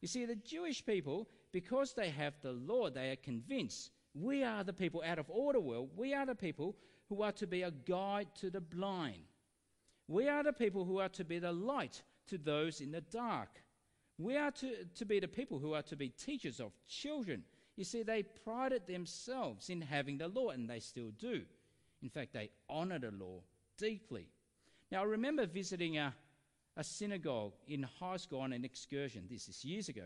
You 0.00 0.08
see, 0.08 0.26
the 0.26 0.36
Jewish 0.36 0.84
people, 0.84 1.28
because 1.52 1.94
they 1.94 2.10
have 2.10 2.34
the 2.40 2.52
law, 2.52 2.90
they 2.90 3.10
are 3.10 3.16
convinced 3.16 3.90
we 4.20 4.44
are 4.44 4.64
the 4.64 4.72
people 4.72 5.02
out 5.04 5.18
of 5.18 5.26
order 5.28 5.60
world. 5.60 5.90
We 5.96 6.14
are 6.14 6.26
the 6.26 6.34
people 6.34 6.76
who 7.08 7.22
are 7.22 7.32
to 7.32 7.46
be 7.46 7.62
a 7.62 7.70
guide 7.70 8.28
to 8.40 8.50
the 8.50 8.60
blind. 8.60 9.22
We 10.06 10.28
are 10.28 10.42
the 10.42 10.52
people 10.52 10.84
who 10.84 10.98
are 10.98 11.08
to 11.10 11.24
be 11.24 11.38
the 11.38 11.52
light 11.52 12.02
to 12.28 12.38
those 12.38 12.80
in 12.80 12.92
the 12.92 13.00
dark. 13.00 13.48
We 14.18 14.36
are 14.36 14.50
to, 14.50 14.84
to 14.96 15.04
be 15.04 15.20
the 15.20 15.28
people 15.28 15.58
who 15.58 15.74
are 15.74 15.82
to 15.82 15.96
be 15.96 16.08
teachers 16.08 16.60
of 16.60 16.72
children. 16.88 17.44
You 17.76 17.84
see, 17.84 18.02
they 18.02 18.22
prided 18.22 18.86
themselves 18.86 19.70
in 19.70 19.80
having 19.80 20.18
the 20.18 20.28
law, 20.28 20.50
and 20.50 20.68
they 20.68 20.80
still 20.80 21.10
do. 21.18 21.42
In 22.02 22.08
fact, 22.08 22.32
they 22.32 22.50
honor 22.68 22.98
the 22.98 23.12
law 23.12 23.42
deeply. 23.76 24.26
Now, 24.90 25.02
I 25.02 25.04
remember 25.04 25.46
visiting 25.46 25.98
a, 25.98 26.14
a 26.76 26.82
synagogue 26.82 27.52
in 27.68 27.84
high 28.00 28.16
school 28.16 28.40
on 28.40 28.52
an 28.52 28.64
excursion. 28.64 29.24
This 29.30 29.48
is 29.48 29.64
years 29.64 29.88
ago. 29.88 30.04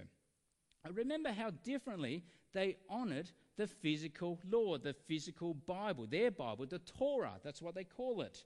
I 0.84 0.90
remember 0.90 1.32
how 1.32 1.50
differently 1.62 2.24
they 2.52 2.76
honored 2.90 3.30
the 3.56 3.66
physical 3.66 4.38
law, 4.48 4.78
the 4.78 4.94
physical 5.06 5.54
Bible, 5.54 6.06
their 6.06 6.30
Bible, 6.30 6.66
the 6.66 6.78
Torah, 6.78 7.34
that's 7.44 7.62
what 7.62 7.74
they 7.74 7.84
call 7.84 8.22
it. 8.22 8.44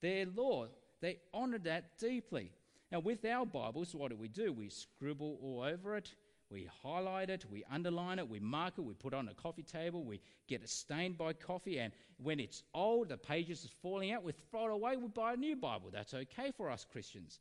Their 0.00 0.26
law, 0.26 0.66
they 1.00 1.18
honored 1.32 1.64
that 1.64 1.98
deeply. 1.98 2.52
Now, 2.92 3.00
with 3.00 3.24
our 3.24 3.44
Bibles, 3.44 3.94
what 3.94 4.10
do 4.10 4.16
we 4.16 4.28
do? 4.28 4.52
We 4.52 4.68
scribble 4.68 5.38
all 5.42 5.62
over 5.62 5.96
it, 5.96 6.14
we 6.50 6.68
highlight 6.82 7.30
it, 7.30 7.44
we 7.50 7.64
underline 7.70 8.18
it, 8.18 8.28
we 8.28 8.38
mark 8.38 8.74
it, 8.78 8.82
we 8.82 8.94
put 8.94 9.12
it 9.12 9.16
on 9.16 9.28
a 9.28 9.34
coffee 9.34 9.62
table, 9.62 10.04
we 10.04 10.20
get 10.46 10.62
it 10.62 10.68
stained 10.68 11.18
by 11.18 11.32
coffee, 11.32 11.80
and 11.80 11.92
when 12.18 12.38
it's 12.38 12.62
old, 12.74 13.08
the 13.08 13.16
pages 13.16 13.64
are 13.64 13.80
falling 13.82 14.12
out, 14.12 14.22
we 14.22 14.32
throw 14.50 14.66
it 14.66 14.72
away, 14.72 14.96
we 14.96 15.08
buy 15.08 15.32
a 15.32 15.36
new 15.36 15.56
Bible. 15.56 15.90
That's 15.92 16.14
okay 16.14 16.52
for 16.56 16.70
us 16.70 16.86
Christians. 16.90 17.40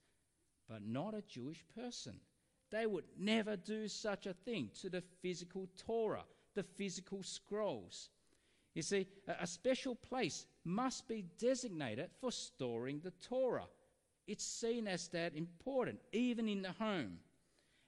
But 0.67 0.81
not 0.83 1.13
a 1.13 1.21
Jewish 1.21 1.63
person. 1.75 2.15
They 2.71 2.87
would 2.87 3.03
never 3.19 3.55
do 3.55 3.87
such 3.87 4.25
a 4.25 4.33
thing 4.33 4.71
to 4.81 4.89
the 4.89 5.03
physical 5.21 5.69
Torah, 5.85 6.23
the 6.55 6.63
physical 6.63 7.23
scrolls. 7.23 8.09
You 8.73 8.81
see, 8.81 9.07
a, 9.27 9.45
special 9.45 9.95
place 9.95 10.47
must 10.65 11.07
be 11.07 11.25
designated 11.37 12.09
for 12.19 12.31
storing 12.31 13.01
the 13.03 13.11
Torah. 13.21 13.67
It's 14.27 14.43
seen 14.43 14.87
as 14.87 15.09
that 15.09 15.35
important, 15.35 15.99
even 16.11 16.47
in 16.47 16.63
the 16.63 16.71
home. 16.71 17.19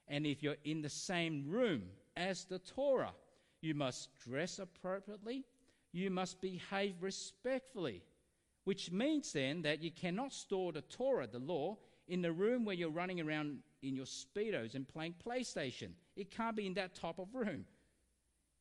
And 0.07 0.27
if 0.27 0.43
you're 0.43 0.57
in 0.63 0.81
the 0.81 0.89
same 0.89 1.45
room 1.47 1.83
as 2.15 2.45
the 2.45 2.59
Torah, 2.59 3.13
you 3.61 3.73
must 3.73 4.09
dress 4.19 4.59
appropriately, 4.59 5.43
you 5.91 6.11
must 6.11 6.39
behave 6.39 7.01
respectfully, 7.01 8.03
which 8.65 8.91
means 8.91 9.33
then 9.33 9.63
that 9.63 9.81
you 9.81 9.89
cannot 9.89 10.33
store 10.33 10.71
the 10.71 10.81
Torah, 10.81 11.25
the 11.25 11.39
law, 11.39 11.77
in 12.07 12.21
the 12.21 12.31
room 12.31 12.65
where 12.65 12.75
you're 12.75 12.89
running 12.89 13.21
around 13.21 13.57
in 13.81 13.95
your 13.95 14.05
Speedos 14.05 14.75
and 14.75 14.87
playing 14.87 15.15
PlayStation. 15.25 15.89
It 16.15 16.29
can't 16.29 16.55
be 16.55 16.67
in 16.67 16.75
that 16.75 16.93
type 16.93 17.17
of 17.17 17.33
room. 17.33 17.65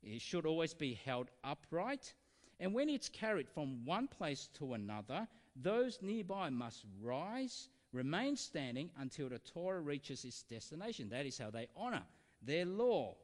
It 0.04 0.20
should 0.20 0.46
always 0.46 0.74
be 0.74 0.98
held 1.04 1.30
upright. 1.42 2.14
And 2.60 2.74
when 2.74 2.88
it's 2.88 3.08
carried 3.08 3.48
from 3.48 3.84
one 3.84 4.06
place 4.06 4.48
to 4.58 4.74
another, 4.74 5.26
those 5.56 5.98
nearby 6.02 6.50
must 6.50 6.84
rise, 7.02 7.68
remain 7.92 8.36
standing 8.36 8.90
until 8.98 9.28
the 9.28 9.38
Torah 9.38 9.80
reaches 9.80 10.24
its 10.24 10.42
destination. 10.42 11.08
That 11.08 11.26
is 11.26 11.38
how 11.38 11.50
they 11.50 11.68
honor 11.76 12.02
their 12.42 12.64
law. 12.64 13.16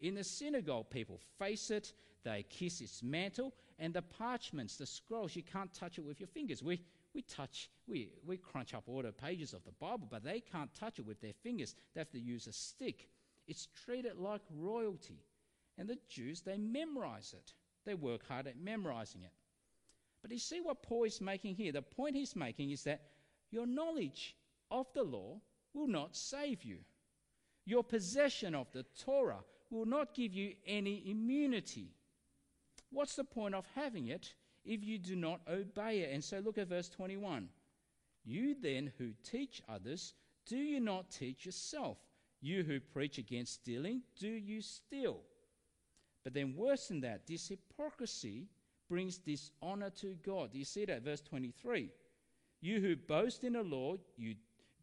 In 0.00 0.14
the 0.14 0.24
synagogue, 0.24 0.90
people 0.90 1.20
face 1.38 1.70
it, 1.70 1.92
they 2.24 2.44
kiss 2.48 2.80
its 2.80 3.02
mantle, 3.02 3.54
and 3.78 3.94
the 3.94 4.02
parchments, 4.02 4.76
the 4.76 4.86
scrolls, 4.86 5.36
you 5.36 5.42
can't 5.42 5.72
touch 5.72 5.98
it 5.98 6.04
with 6.04 6.20
your 6.20 6.26
fingers. 6.26 6.62
We, 6.62 6.80
we 7.14 7.22
touch, 7.22 7.70
we, 7.86 8.10
we 8.26 8.36
crunch 8.36 8.74
up 8.74 8.84
all 8.86 9.02
the 9.02 9.12
pages 9.12 9.54
of 9.54 9.64
the 9.64 9.72
Bible, 9.72 10.08
but 10.10 10.24
they 10.24 10.40
can't 10.40 10.72
touch 10.74 10.98
it 10.98 11.06
with 11.06 11.20
their 11.20 11.32
fingers. 11.32 11.74
They 11.94 12.00
have 12.00 12.10
to 12.10 12.20
use 12.20 12.46
a 12.46 12.52
stick. 12.52 13.08
It's 13.46 13.68
treated 13.84 14.16
like 14.18 14.42
royalty. 14.54 15.22
And 15.78 15.88
the 15.88 15.98
Jews, 16.08 16.40
they 16.40 16.58
memorize 16.58 17.34
it. 17.36 17.54
They 17.86 17.94
work 17.94 18.26
hard 18.26 18.46
at 18.48 18.58
memorizing 18.58 19.22
it. 19.22 19.32
But 20.20 20.32
you 20.32 20.38
see 20.38 20.60
what 20.60 20.82
Paul 20.82 21.04
is 21.04 21.20
making 21.20 21.54
here? 21.54 21.72
The 21.72 21.82
point 21.82 22.16
he's 22.16 22.34
making 22.34 22.70
is 22.70 22.82
that 22.84 23.02
your 23.50 23.66
knowledge 23.66 24.36
of 24.70 24.86
the 24.92 25.04
law 25.04 25.40
will 25.72 25.86
not 25.86 26.16
save 26.16 26.64
you. 26.64 26.78
Your 27.64 27.84
possession 27.84 28.54
of 28.54 28.66
the 28.72 28.84
Torah 29.04 29.44
will 29.70 29.86
not 29.86 30.14
give 30.14 30.34
you 30.34 30.54
any 30.66 31.08
immunity. 31.08 31.92
What's 32.90 33.16
the 33.16 33.24
point 33.24 33.54
of 33.54 33.66
having 33.74 34.08
it 34.08 34.34
if 34.64 34.82
you 34.82 34.98
do 34.98 35.14
not 35.14 35.40
obey 35.48 36.00
it? 36.00 36.10
And 36.12 36.24
so 36.24 36.40
look 36.40 36.58
at 36.58 36.68
verse 36.68 36.88
21. 36.88 37.48
You 38.24 38.56
then 38.60 38.92
who 38.98 39.12
teach 39.22 39.62
others, 39.68 40.14
do 40.46 40.56
you 40.56 40.80
not 40.80 41.10
teach 41.10 41.46
yourself? 41.46 41.98
You 42.40 42.64
who 42.64 42.80
preach 42.80 43.18
against 43.18 43.54
stealing, 43.54 44.02
do 44.18 44.28
you 44.28 44.60
steal? 44.60 45.20
But 46.28 46.34
then, 46.34 46.54
worse 46.54 46.88
than 46.88 47.00
that, 47.00 47.26
this 47.26 47.48
hypocrisy 47.48 48.48
brings 48.86 49.16
dishonor 49.16 49.88
to 49.88 50.14
God. 50.22 50.52
Do 50.52 50.58
you 50.58 50.64
see 50.66 50.84
that? 50.84 51.02
Verse 51.02 51.22
23. 51.22 51.88
You 52.60 52.80
who 52.82 52.96
boast 52.96 53.44
in 53.44 53.54
the 53.54 53.62
law, 53.62 53.96
you, 54.18 54.34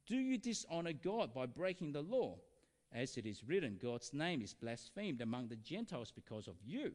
do 0.08 0.16
you 0.16 0.40
dishonor 0.40 0.94
God 0.94 1.36
by 1.36 1.46
breaking 1.46 1.92
the 1.92 2.02
law? 2.02 2.40
As 2.92 3.16
it 3.18 3.28
is 3.28 3.44
written, 3.44 3.78
God's 3.80 4.12
name 4.12 4.42
is 4.42 4.56
blasphemed 4.56 5.22
among 5.22 5.48
the 5.48 5.56
Gentiles 5.58 6.12
because 6.12 6.48
of 6.48 6.56
you. 6.66 6.94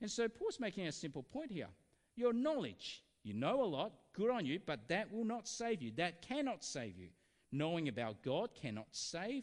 And 0.00 0.08
so 0.08 0.28
Paul's 0.28 0.60
making 0.60 0.86
a 0.86 0.92
simple 0.92 1.24
point 1.24 1.50
here. 1.50 1.70
Your 2.14 2.32
knowledge, 2.32 3.02
you 3.24 3.34
know 3.34 3.64
a 3.64 3.66
lot, 3.66 3.90
good 4.12 4.30
on 4.30 4.46
you, 4.46 4.60
but 4.64 4.86
that 4.86 5.12
will 5.12 5.24
not 5.24 5.48
save 5.48 5.82
you. 5.82 5.90
That 5.96 6.22
cannot 6.22 6.62
save 6.62 6.96
you. 6.96 7.08
Knowing 7.50 7.88
about 7.88 8.22
God 8.22 8.50
cannot 8.54 8.86
save. 8.92 9.42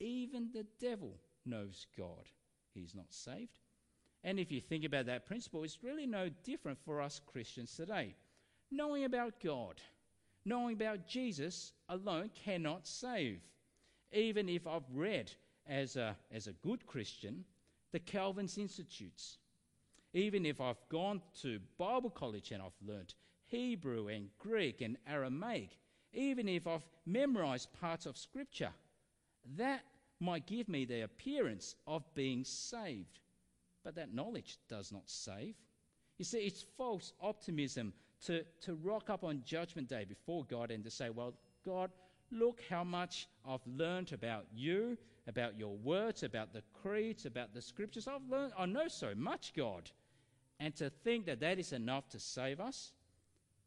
Even 0.00 0.50
the 0.52 0.66
devil 0.78 1.14
knows 1.46 1.86
God. 1.96 2.28
He's 2.76 2.94
not 2.94 3.12
saved. 3.12 3.58
And 4.24 4.38
if 4.38 4.50
you 4.50 4.60
think 4.60 4.84
about 4.84 5.06
that 5.06 5.26
principle, 5.26 5.64
it's 5.64 5.82
really 5.82 6.06
no 6.06 6.28
different 6.44 6.78
for 6.84 7.00
us 7.00 7.20
Christians 7.26 7.74
today. 7.74 8.14
Knowing 8.70 9.04
about 9.04 9.40
God, 9.42 9.80
knowing 10.44 10.74
about 10.74 11.06
Jesus 11.06 11.72
alone 11.88 12.30
cannot 12.44 12.86
save. 12.86 13.40
Even 14.12 14.48
if 14.48 14.66
I've 14.66 14.88
read 14.92 15.32
as 15.68 15.96
a, 15.96 16.16
as 16.32 16.46
a 16.46 16.52
good 16.52 16.86
Christian 16.86 17.44
the 17.92 18.00
Calvin's 18.00 18.58
Institutes, 18.58 19.38
even 20.12 20.44
if 20.44 20.60
I've 20.60 20.88
gone 20.88 21.22
to 21.42 21.60
Bible 21.78 22.10
college 22.10 22.50
and 22.50 22.62
I've 22.62 22.86
learned 22.86 23.14
Hebrew 23.44 24.08
and 24.08 24.28
Greek 24.38 24.80
and 24.80 24.96
Aramaic, 25.08 25.78
even 26.12 26.48
if 26.48 26.66
I've 26.66 26.86
memorized 27.06 27.72
parts 27.80 28.06
of 28.06 28.16
Scripture, 28.16 28.70
that 29.56 29.82
might 30.20 30.46
give 30.46 30.68
me 30.68 30.84
the 30.84 31.02
appearance 31.02 31.74
of 31.86 32.02
being 32.14 32.44
saved. 32.44 33.20
But 33.84 33.94
that 33.96 34.14
knowledge 34.14 34.58
does 34.68 34.92
not 34.92 35.08
save. 35.08 35.54
You 36.18 36.24
see, 36.24 36.38
it's 36.38 36.64
false 36.76 37.12
optimism 37.20 37.92
to, 38.24 38.44
to 38.62 38.74
rock 38.74 39.10
up 39.10 39.24
on 39.24 39.42
Judgment 39.44 39.88
Day 39.88 40.04
before 40.04 40.44
God 40.44 40.70
and 40.70 40.82
to 40.84 40.90
say, 40.90 41.10
Well, 41.10 41.34
God, 41.64 41.90
look 42.30 42.60
how 42.68 42.84
much 42.84 43.28
I've 43.46 43.66
learned 43.66 44.12
about 44.12 44.46
you, 44.54 44.96
about 45.26 45.58
your 45.58 45.76
words, 45.76 46.22
about 46.22 46.52
the 46.52 46.62
creeds, 46.82 47.26
about 47.26 47.52
the 47.54 47.62
scriptures. 47.62 48.08
I've 48.08 48.28
learned, 48.28 48.52
I 48.58 48.66
know 48.66 48.88
so 48.88 49.12
much, 49.14 49.52
God. 49.54 49.90
And 50.58 50.74
to 50.76 50.88
think 50.88 51.26
that 51.26 51.40
that 51.40 51.58
is 51.58 51.72
enough 51.72 52.08
to 52.10 52.18
save 52.18 52.60
us, 52.60 52.92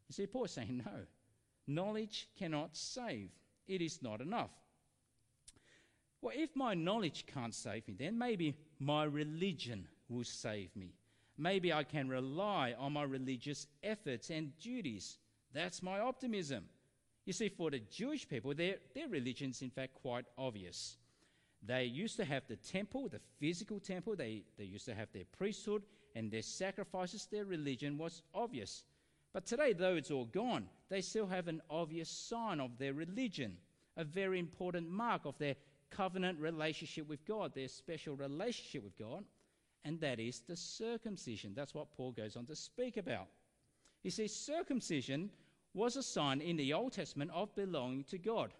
you 0.08 0.14
see, 0.14 0.26
Paul 0.26 0.44
is 0.44 0.50
saying, 0.50 0.82
No, 0.84 1.04
knowledge 1.66 2.28
cannot 2.36 2.76
save. 2.76 3.30
It 3.68 3.80
is 3.80 4.02
not 4.02 4.20
enough. 4.20 4.50
Well, 6.22 6.34
if 6.36 6.54
my 6.54 6.74
knowledge 6.74 7.24
can't 7.26 7.54
save 7.54 7.88
me, 7.88 7.94
then 7.98 8.18
maybe 8.18 8.56
my 8.78 9.04
religion 9.04 9.88
will 10.08 10.24
save 10.24 10.74
me. 10.76 10.94
Maybe 11.38 11.72
I 11.72 11.84
can 11.84 12.08
rely 12.08 12.74
on 12.78 12.92
my 12.92 13.04
religious 13.04 13.66
efforts 13.82 14.28
and 14.30 14.56
duties. 14.58 15.18
That's 15.54 15.82
my 15.82 16.00
optimism. 16.00 16.64
You 17.24 17.32
see, 17.32 17.48
for 17.48 17.70
the 17.70 17.78
Jewish 17.78 18.28
people, 18.28 18.54
their, 18.54 18.76
their 18.94 19.08
religion 19.08 19.50
is 19.50 19.62
in 19.62 19.70
fact 19.70 19.94
quite 19.94 20.26
obvious. 20.36 20.96
They 21.62 21.84
used 21.84 22.16
to 22.16 22.24
have 22.24 22.42
the 22.48 22.56
temple, 22.56 23.08
the 23.08 23.20
physical 23.38 23.80
temple, 23.80 24.16
they, 24.16 24.44
they 24.58 24.64
used 24.64 24.86
to 24.86 24.94
have 24.94 25.08
their 25.12 25.24
priesthood 25.36 25.82
and 26.14 26.30
their 26.30 26.42
sacrifices. 26.42 27.26
Their 27.26 27.44
religion 27.44 27.98
was 27.98 28.22
obvious. 28.34 28.84
But 29.32 29.46
today, 29.46 29.72
though 29.72 29.96
it's 29.96 30.10
all 30.10 30.24
gone, 30.24 30.66
they 30.88 31.02
still 31.02 31.26
have 31.26 31.48
an 31.48 31.62
obvious 31.70 32.08
sign 32.08 32.60
of 32.60 32.78
their 32.78 32.94
religion, 32.94 33.56
a 33.96 34.04
very 34.04 34.38
important 34.38 34.90
mark 34.90 35.24
of 35.24 35.38
their 35.38 35.54
covenant 36.00 36.38
relationship 36.40 37.08
with 37.08 37.24
God, 37.26 37.54
their 37.54 37.68
special 37.68 38.16
relationship 38.16 38.82
with 38.82 38.96
God 38.98 39.24
and 39.84 40.00
that 40.00 40.20
is 40.20 40.40
the 40.40 40.56
circumcision. 40.56 41.52
That's 41.54 41.74
what 41.74 41.90
Paul 41.90 42.12
goes 42.12 42.36
on 42.36 42.46
to 42.46 42.56
speak 42.56 42.96
about. 42.96 43.28
You 44.02 44.10
see, 44.10 44.28
circumcision 44.28 45.30
was 45.74 45.96
a 45.96 46.02
sign 46.02 46.40
in 46.40 46.56
the 46.56 46.72
Old 46.72 46.92
Testament 46.92 47.30
of 47.34 47.54
belonging 47.54 48.04
to 48.04 48.18
God, 48.18 48.52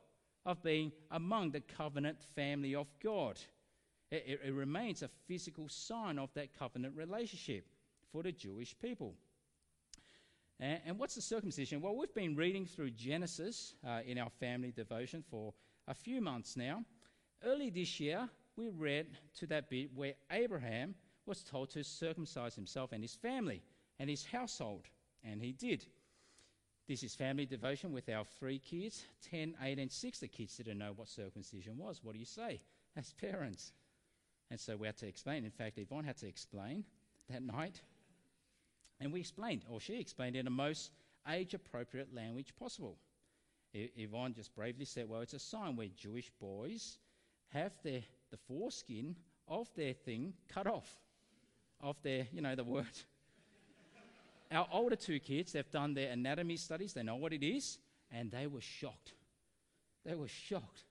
of 0.46 0.62
being 0.62 0.92
among 1.10 1.50
the 1.50 1.60
covenant 1.60 2.18
family 2.34 2.74
of 2.74 2.86
God. 3.02 3.38
It, 4.10 4.24
it, 4.26 4.40
it 4.46 4.52
remains 4.52 5.02
a 5.02 5.10
physical 5.26 5.68
sign 5.68 6.18
of 6.18 6.32
that 6.34 6.58
covenant 6.58 6.96
relationship 6.96 7.66
for 8.12 8.22
the 8.22 8.32
Jewish 8.32 8.74
people. 8.80 9.14
And, 10.58 10.80
and 10.86 10.98
what's 10.98 11.14
the 11.14 11.22
circumcision? 11.22 11.80
Well, 11.80 11.96
we've 11.96 12.14
been 12.14 12.36
reading 12.36 12.66
through 12.66 12.90
Genesis 12.90 13.74
uh, 13.86 14.00
in 14.06 14.18
our 14.18 14.30
family 14.30 14.72
devotion 14.72 15.22
for 15.30 15.52
a 15.88 15.94
few 15.94 16.20
months 16.20 16.56
now. 16.56 16.84
Early 17.44 17.70
this 17.70 17.98
year, 17.98 18.28
we 18.56 18.68
read 18.68 19.06
to 19.38 19.46
that 19.46 19.70
bit 19.70 19.90
where 19.94 20.14
Abraham 20.30 20.94
was 21.26 21.42
told 21.42 21.70
to 21.70 21.82
circumcise 21.82 22.54
himself 22.54 22.92
and 22.92 23.02
his 23.02 23.14
family 23.14 23.62
and 23.98 24.10
his 24.10 24.24
household, 24.24 24.86
and 25.24 25.40
he 25.40 25.52
did. 25.52 25.86
This 26.86 27.02
is 27.02 27.14
family 27.14 27.46
devotion 27.46 27.92
with 27.92 28.08
our 28.08 28.24
three 28.24 28.58
kids 28.58 29.04
10, 29.30 29.54
8, 29.62 29.78
and 29.78 29.90
6. 29.90 30.18
The 30.18 30.28
kids 30.28 30.56
didn't 30.56 30.78
know 30.78 30.92
what 30.94 31.08
circumcision 31.08 31.78
was. 31.78 32.00
What 32.02 32.12
do 32.12 32.18
you 32.18 32.24
say 32.26 32.60
as 32.96 33.12
parents? 33.12 33.72
And 34.50 34.58
so 34.58 34.76
we 34.76 34.86
had 34.88 34.96
to 34.98 35.06
explain. 35.06 35.44
In 35.44 35.50
fact, 35.50 35.78
Yvonne 35.78 36.04
had 36.04 36.16
to 36.18 36.26
explain 36.26 36.84
that 37.30 37.42
night. 37.42 37.80
And 39.00 39.12
we 39.12 39.20
explained, 39.20 39.64
or 39.70 39.80
she 39.80 40.00
explained 40.00 40.36
in 40.36 40.44
the 40.44 40.50
most 40.50 40.90
age 41.28 41.54
appropriate 41.54 42.12
language 42.14 42.54
possible. 42.58 42.98
Yvonne 43.72 44.34
just 44.34 44.54
bravely 44.54 44.84
said, 44.84 45.08
Well, 45.08 45.20
it's 45.20 45.32
a 45.32 45.38
sign 45.38 45.76
where 45.76 45.86
Jewish 45.96 46.30
boys 46.40 46.98
have 47.50 47.72
their, 47.82 48.02
the 48.30 48.36
foreskin 48.36 49.16
of 49.48 49.68
their 49.74 49.92
thing 49.92 50.34
cut 50.48 50.66
off, 50.66 50.88
of 51.80 51.96
their, 52.02 52.26
you 52.32 52.40
know, 52.40 52.54
the 52.54 52.64
word. 52.64 52.86
Our 54.52 54.66
older 54.72 54.96
two 54.96 55.20
kids, 55.20 55.52
they've 55.52 55.70
done 55.70 55.94
their 55.94 56.10
anatomy 56.10 56.56
studies, 56.56 56.92
they 56.92 57.02
know 57.02 57.16
what 57.16 57.32
it 57.32 57.44
is, 57.44 57.78
and 58.10 58.30
they 58.30 58.46
were 58.46 58.60
shocked. 58.60 59.12
They 60.04 60.14
were 60.14 60.28
shocked. 60.28 60.84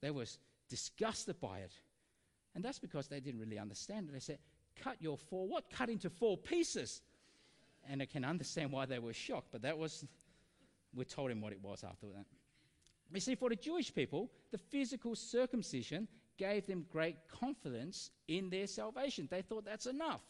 They 0.00 0.10
were 0.10 0.26
disgusted 0.68 1.40
by 1.40 1.58
it. 1.58 1.72
And 2.54 2.64
that's 2.64 2.78
because 2.78 3.08
they 3.08 3.20
didn't 3.20 3.40
really 3.40 3.58
understand 3.58 4.08
it. 4.08 4.12
They 4.12 4.20
said, 4.20 4.38
Cut 4.82 4.96
your 5.00 5.16
four, 5.16 5.46
what? 5.46 5.70
Cut 5.70 5.88
into 5.88 6.10
four 6.10 6.36
pieces. 6.36 7.02
And 7.88 8.02
I 8.02 8.06
can 8.06 8.24
understand 8.24 8.72
why 8.72 8.86
they 8.86 8.98
were 8.98 9.12
shocked, 9.12 9.48
but 9.52 9.62
that 9.62 9.76
was, 9.76 10.04
we 10.94 11.04
told 11.04 11.30
him 11.30 11.40
what 11.40 11.52
it 11.52 11.60
was 11.62 11.84
after 11.84 12.06
that. 12.06 12.24
You 13.12 13.20
see, 13.20 13.34
for 13.34 13.48
the 13.48 13.56
Jewish 13.56 13.94
people, 13.94 14.30
the 14.50 14.58
physical 14.58 15.14
circumcision 15.14 16.08
gave 16.36 16.66
them 16.66 16.86
great 16.90 17.16
confidence 17.28 18.10
in 18.28 18.50
their 18.50 18.66
salvation. 18.66 19.28
They 19.30 19.42
thought 19.42 19.64
that's 19.64 19.86
enough. 19.86 20.20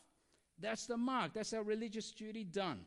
That's 0.61 0.87
the 0.87 0.97
mark. 0.97 1.33
That's 1.35 1.53
our 1.53 1.63
religious 1.63 2.11
duty 2.11 2.45
done. 2.45 2.81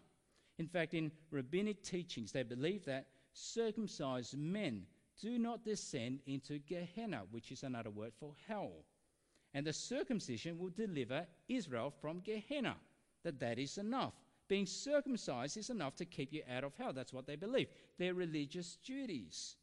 In 0.60 0.68
fact, 0.68 0.94
in 0.94 1.12
rabbinic 1.32 1.84
teachings, 1.84 2.32
they 2.32 2.44
believe 2.44 2.86
that 2.86 3.08
circumcised 3.34 4.38
men 4.38 4.86
do 5.20 5.38
not 5.40 5.64
descend 5.64 6.20
into 6.26 6.60
Gehenna, 6.60 7.24
which 7.32 7.52
is 7.52 7.64
another 7.64 7.90
word 7.90 8.14
for 8.20 8.34
hell. 8.48 8.72
And 9.54 9.66
the 9.66 9.74
circumcision 9.74 10.58
will 10.60 10.70
deliver 10.70 11.26
Israel 11.48 11.92
from 12.02 12.20
Gehenna. 12.20 12.76
That 13.24 13.40
that 13.40 13.58
is 13.60 13.78
enough. 13.78 14.14
Being 14.48 14.66
circumcised 14.66 15.58
is 15.58 15.70
enough 15.70 15.96
to 15.98 16.06
keep 16.06 16.32
you 16.32 16.44
out 16.50 16.64
of 16.64 16.74
hell. 16.78 16.94
That's 16.94 17.14
what 17.14 17.26
they 17.26 17.36
believe. 17.36 17.68
Their 17.98 18.14
religious 18.14 18.78
duties. 18.84 19.56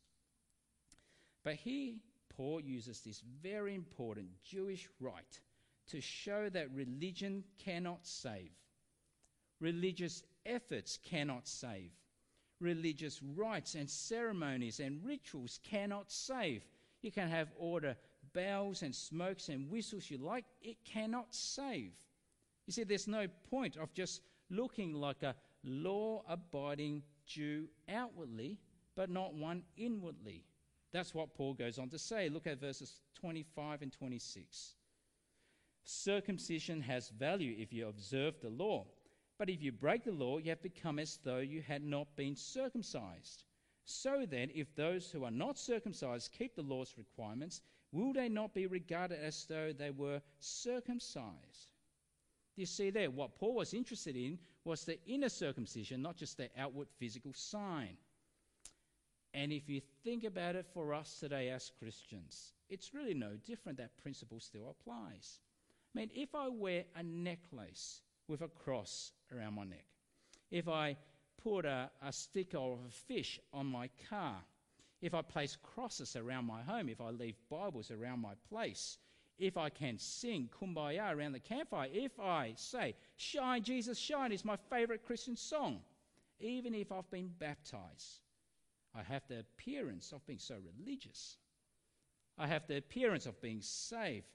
But 1.45 1.57
here, 1.57 1.95
Paul 2.31 2.61
uses 2.61 3.01
this 3.01 3.23
very 3.43 3.75
important 3.75 4.29
Jewish 4.43 4.89
rite 4.99 5.41
to 5.89 6.01
show 6.01 6.49
that 6.49 6.75
religion 6.75 7.45
cannot 7.59 8.07
save. 8.07 8.51
Religious 9.61 10.25
efforts 10.47 10.99
cannot 11.05 11.47
save. 11.47 11.91
Religious 12.61 13.23
rites 13.23 13.75
and 13.75 13.89
ceremonies 13.89 14.81
and 14.81 15.05
rituals 15.05 15.61
cannot 15.63 16.11
save. 16.11 16.65
You 17.03 17.13
can 17.13 17.29
have 17.29 17.49
the 17.59 17.97
bells 18.33 18.83
and 18.83 18.95
smokes 18.95 19.51
and 19.51 19.71
whistles 19.71 20.11
you 20.11 20.19
like, 20.19 20.47
it 20.63 20.79
cannot 20.85 21.35
save. 21.35 21.93
You 22.67 22.73
see, 22.73 22.85
there's 22.85 23.07
no 23.07 23.27
point 23.51 23.77
of 23.77 23.93
just 23.93 24.23
looking 24.51 24.95
like 24.95 25.23
a 25.23 25.35
law 25.63 26.23
abiding 26.27 27.03
Jew 27.27 27.69
outwardly, 27.89 28.59
but 28.97 29.11
not 29.11 29.35
one 29.35 29.63
inwardly. 29.77 30.45
That's 30.95 31.13
what 31.13 31.35
Paul 31.35 31.55
goes 31.55 31.81
on 31.81 31.89
to 31.89 31.99
say. 31.99 32.29
Look 32.29 32.47
at 32.47 32.61
verses 32.61 33.01
25 33.19 33.83
and 33.83 33.93
26. 33.93 34.75
Circumcision 35.83 36.81
has 36.83 37.09
value 37.09 37.57
if 37.59 37.73
you 37.73 37.89
observe 37.89 38.41
the 38.41 38.49
law, 38.49 38.87
but 39.37 39.51
if 39.51 39.61
you 39.61 39.73
break 39.73 40.05
the 40.05 40.13
law, 40.13 40.39
you 40.39 40.51
have 40.51 40.63
become 40.63 41.01
as 41.01 41.19
though 41.25 41.39
you 41.39 41.63
had 41.63 41.83
not 41.83 42.15
been 42.15 42.37
circumcised. 42.37 43.43
So 43.85 44.25
then, 44.25 44.51
if 44.55 44.73
those 44.77 45.11
who 45.11 45.25
are 45.25 45.33
not 45.33 45.59
circumcised 45.59 46.31
keep 46.31 46.55
the 46.55 46.63
law's 46.63 46.95
requirements, 46.97 47.61
will 47.91 48.13
they 48.13 48.29
not 48.29 48.55
be 48.55 48.69
regarded 48.69 49.19
as 49.21 49.45
though 49.47 49.73
they 49.73 49.91
were 49.91 50.23
circumcised? 50.39 51.73
Do 52.55 52.63
You 52.63 52.67
see 52.67 52.91
there, 52.91 53.11
what 53.11 53.35
Paul 53.35 53.57
was 53.57 53.75
interested 53.75 54.15
in 54.15 54.39
was 54.65 54.85
the 54.85 55.05
inner 55.07 55.29
circumcision, 55.29 56.03
not 56.03 56.17
just 56.17 56.37
the 56.37 56.51
outward 56.57 56.87
physical 56.99 57.33
sign. 57.33 57.97
And 59.35 59.53
if 59.53 59.69
you 59.69 59.81
think 60.05 60.23
about 60.23 60.55
it 60.55 60.65
for 60.73 60.95
us 60.95 61.19
today 61.19 61.51
as 61.51 61.73
Christians, 61.79 62.53
it's 62.71 62.95
really 62.95 63.15
no 63.15 63.33
different. 63.45 63.79
That 63.79 63.97
principle 63.99 64.39
still 64.39 64.71
applies. 64.71 65.41
I 65.95 65.99
mean, 65.99 66.11
if 66.15 66.35
I 66.37 66.49
wear 66.49 66.85
a 66.95 67.03
necklace 67.03 68.03
with 68.29 68.43
a 68.43 68.49
cross 68.49 69.11
around 69.35 69.55
my 69.55 69.65
neck, 69.65 69.87
if 70.53 70.69
I 70.69 70.97
put 71.43 71.65
a, 71.65 71.91
a 72.01 72.13
sticker 72.13 72.59
of 72.59 72.79
a 72.87 72.91
fish 72.91 73.41
on 73.53 73.67
my 73.67 73.91
car, 74.09 74.37
if 75.03 75.15
I 75.15 75.23
place 75.23 75.59
crosses 75.63 76.15
around 76.15 76.47
my 76.47 76.63
home, 76.63 76.89
if 76.89 77.01
I 77.01 77.11
leave 77.11 77.35
Bibles 77.51 77.91
around 77.91 78.21
my 78.21 78.35
place, 78.49 78.99
if 79.39 79.57
I 79.57 79.69
can 79.69 79.99
sing 79.99 80.49
Kumbaya 80.59 81.13
around 81.15 81.33
the 81.33 81.41
campfire, 81.41 81.89
if 81.93 82.19
I 82.21 82.55
say, 82.57 82.95
Shine, 83.17 83.65
Jesus, 83.65 83.99
shine 83.99 84.31
is 84.31 84.45
my 84.45 84.57
favorite 84.71 85.05
Christian 85.05 85.37
song, 85.37 85.81
even 86.39 86.73
if 86.73 86.93
I've 86.93 87.11
been 87.11 87.31
baptized, 87.39 88.21
I 88.95 89.03
have 89.03 89.23
the 89.29 89.41
appearance 89.41 90.13
of 90.13 90.27
being 90.27 90.39
so 90.39 90.57
religious. 90.79 91.37
I 92.39 92.47
have 92.47 92.67
the 92.67 92.77
appearance 92.77 93.27
of 93.27 93.41
being 93.41 93.61
saved, 93.61 94.27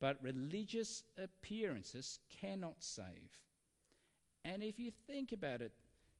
but 0.00 0.22
religious 0.22 1.02
appearances 1.16 2.18
cannot 2.40 2.82
save. 2.82 3.38
And 4.44 4.62
if 4.62 4.78
you 4.78 4.90
think 5.06 5.32
about 5.32 5.60
it, 5.60 5.72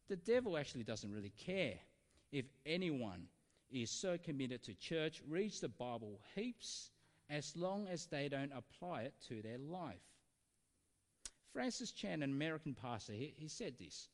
the 0.09 0.17
devil 0.17 0.57
actually 0.57 0.85
doesn't 0.85 1.13
really 1.13 1.33
care 1.37 1.79
if 2.33 2.47
anyone 2.67 3.27
is 3.71 3.91
so 3.91 4.19
committed 4.19 4.63
to 4.65 4.75
church, 4.75 5.23
reads 5.29 5.61
the 5.61 5.69
Bible 5.69 6.21
heaps, 6.35 6.91
as 7.29 7.57
long 7.57 7.87
as 7.89 8.07
they 8.07 8.29
don't 8.29 8.53
apply 8.53 9.03
it 9.03 9.15
to 9.29 9.41
their 9.43 9.59
life. 9.59 10.03
Francis 11.53 11.93
Chan, 11.93 12.23
an 12.23 12.31
American 12.31 12.75
pastor, 12.75 13.13
he, 13.13 13.35
he 13.37 13.49
said 13.49 13.75
this 13.79 14.09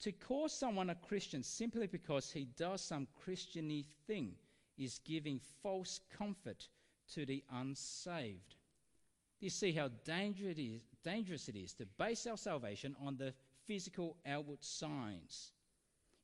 To 0.00 0.12
call 0.12 0.48
someone 0.48 0.88
a 0.88 0.94
Christian 0.94 1.42
simply 1.42 1.86
because 1.86 2.30
he 2.30 2.46
does 2.56 2.80
some 2.80 3.06
Christiany 3.22 3.84
thing 4.06 4.34
is 4.78 4.98
giving 5.04 5.40
false 5.62 6.00
comfort 6.16 6.68
to 7.12 7.26
the 7.26 7.44
unsaved. 7.52 8.54
You 9.40 9.50
see 9.50 9.72
how 9.72 9.88
dangerous 10.04 10.56
it, 10.56 10.62
is, 10.62 10.82
dangerous 11.04 11.48
it 11.48 11.56
is 11.56 11.74
to 11.74 11.86
base 11.98 12.26
our 12.26 12.38
salvation 12.38 12.96
on 13.04 13.18
the 13.18 13.34
physical 13.66 14.16
outward 14.26 14.64
signs. 14.64 15.52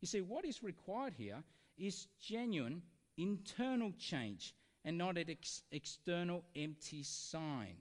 You 0.01 0.09
see, 0.09 0.23
what 0.23 0.47
is 0.47 0.63
required 0.63 1.15
here 1.15 1.43
is 1.77 2.09
genuine 2.19 2.83
internal 3.19 3.93
change 3.99 4.55
and 4.85 4.97
not 4.97 5.19
an 5.19 5.31
ex- 5.31 5.63
external 5.71 6.45
empty 6.55 7.03
sign. 7.03 7.77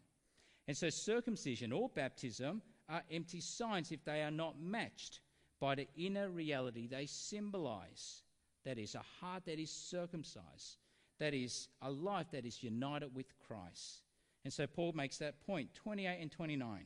And 0.68 0.76
so, 0.76 0.90
circumcision 0.90 1.72
or 1.72 1.90
baptism 1.90 2.62
are 2.90 3.04
empty 3.12 3.40
signs 3.40 3.92
if 3.92 4.04
they 4.04 4.24
are 4.24 4.32
not 4.32 4.60
matched 4.60 5.20
by 5.60 5.76
the 5.76 5.88
inner 5.96 6.30
reality 6.30 6.88
they 6.88 7.06
symbolize. 7.06 8.22
That 8.64 8.80
is, 8.80 8.96
a 8.96 9.04
heart 9.20 9.44
that 9.46 9.60
is 9.60 9.70
circumcised, 9.70 10.78
that 11.20 11.34
is, 11.34 11.68
a 11.84 11.92
life 11.92 12.28
that 12.32 12.46
is 12.46 12.64
united 12.64 13.14
with 13.14 13.28
Christ. 13.48 14.02
And 14.44 14.52
so, 14.52 14.66
Paul 14.66 14.94
makes 14.94 15.18
that 15.20 15.46
point 15.46 15.74
28 15.76 16.18
and 16.20 16.32
29. 16.32 16.86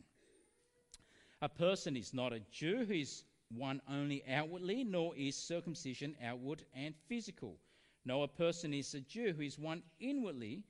A 1.41 1.49
person 1.49 1.95
is 1.95 2.13
not 2.13 2.33
a 2.33 2.41
Jew 2.51 2.83
who 2.85 2.93
is 2.93 3.23
one 3.55 3.81
only 3.89 4.23
outwardly, 4.27 4.83
nor 4.83 5.15
is 5.15 5.37
circumcision 5.37 6.15
outward 6.21 6.63
and 6.75 6.93
physical 7.07 7.57
no, 8.05 8.23
a 8.23 8.27
person 8.27 8.73
is 8.73 8.95
a 8.95 9.01
Jew 9.01 9.33
who 9.33 9.43
is 9.43 9.59
one 9.59 9.83
inwardly, 9.99 10.63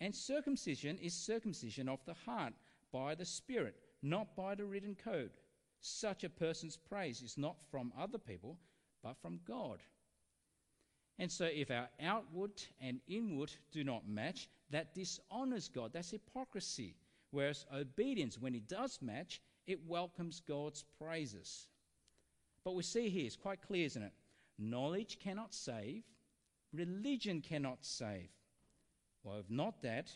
and 0.00 0.14
circumcision 0.14 0.98
is 0.98 1.14
circumcision 1.14 1.88
of 1.88 2.04
the 2.04 2.14
heart 2.14 2.54
by 2.92 3.14
the 3.14 3.24
Spirit, 3.24 3.76
not 4.02 4.36
by 4.36 4.54
the 4.54 4.64
written 4.64 4.94
code. 4.94 5.32
Such 5.86 6.24
a 6.24 6.30
person's 6.30 6.78
praise 6.78 7.20
is 7.20 7.36
not 7.36 7.56
from 7.70 7.92
other 7.98 8.16
people, 8.16 8.56
but 9.02 9.18
from 9.20 9.40
God. 9.46 9.82
And 11.18 11.30
so, 11.30 11.44
if 11.44 11.70
our 11.70 11.90
outward 12.00 12.62
and 12.80 13.00
inward 13.06 13.52
do 13.70 13.84
not 13.84 14.08
match, 14.08 14.48
that 14.70 14.94
dishonors 14.94 15.68
God. 15.68 15.92
That's 15.92 16.10
hypocrisy. 16.10 16.96
Whereas 17.32 17.66
obedience, 17.70 18.40
when 18.40 18.54
it 18.54 18.66
does 18.66 19.02
match, 19.02 19.42
it 19.66 19.86
welcomes 19.86 20.40
God's 20.40 20.84
praises. 20.98 21.68
But 22.64 22.74
we 22.76 22.82
see 22.82 23.10
here, 23.10 23.26
it's 23.26 23.36
quite 23.36 23.60
clear, 23.60 23.84
isn't 23.84 24.02
it? 24.02 24.14
Knowledge 24.58 25.18
cannot 25.18 25.52
save, 25.52 26.04
Religion 26.72 27.42
cannot 27.42 27.84
save. 27.84 28.30
Well, 29.22 29.36
if 29.36 29.50
not 29.50 29.82
that, 29.82 30.10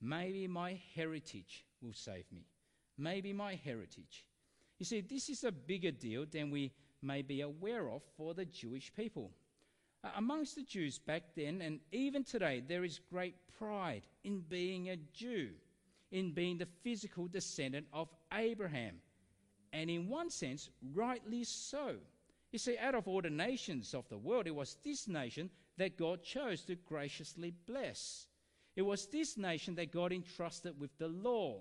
maybe 0.00 0.48
my 0.48 0.80
heritage 0.96 1.64
will 1.80 1.94
save 1.94 2.24
me. 2.32 2.48
Maybe 2.98 3.32
my 3.32 3.54
heritage. 3.54 4.26
You 4.82 4.86
see, 4.86 5.00
this 5.00 5.28
is 5.28 5.44
a 5.44 5.52
bigger 5.52 5.92
deal 5.92 6.26
than 6.28 6.50
we 6.50 6.72
may 7.02 7.22
be 7.22 7.42
aware 7.42 7.88
of 7.88 8.02
for 8.16 8.34
the 8.34 8.44
Jewish 8.44 8.92
people. 8.96 9.30
Uh, 10.02 10.08
amongst 10.16 10.56
the 10.56 10.64
Jews 10.64 10.98
back 10.98 11.22
then 11.36 11.62
and 11.62 11.78
even 11.92 12.24
today, 12.24 12.60
there 12.66 12.82
is 12.82 12.98
great 13.08 13.36
pride 13.56 14.02
in 14.24 14.40
being 14.40 14.90
a 14.90 14.96
Jew, 15.12 15.50
in 16.10 16.32
being 16.32 16.58
the 16.58 16.66
physical 16.82 17.28
descendant 17.28 17.86
of 17.92 18.08
Abraham. 18.32 18.96
And 19.72 19.88
in 19.88 20.08
one 20.08 20.30
sense, 20.30 20.68
rightly 20.92 21.44
so. 21.44 21.94
You 22.50 22.58
see, 22.58 22.76
out 22.76 22.96
of 22.96 23.06
all 23.06 23.22
the 23.22 23.30
nations 23.30 23.94
of 23.94 24.08
the 24.08 24.18
world, 24.18 24.48
it 24.48 24.56
was 24.56 24.78
this 24.82 25.06
nation 25.06 25.48
that 25.76 25.96
God 25.96 26.24
chose 26.24 26.62
to 26.62 26.74
graciously 26.74 27.54
bless. 27.68 28.26
It 28.74 28.82
was 28.82 29.06
this 29.06 29.36
nation 29.36 29.76
that 29.76 29.92
God 29.92 30.12
entrusted 30.12 30.74
with 30.80 30.90
the 30.98 31.06
law. 31.06 31.60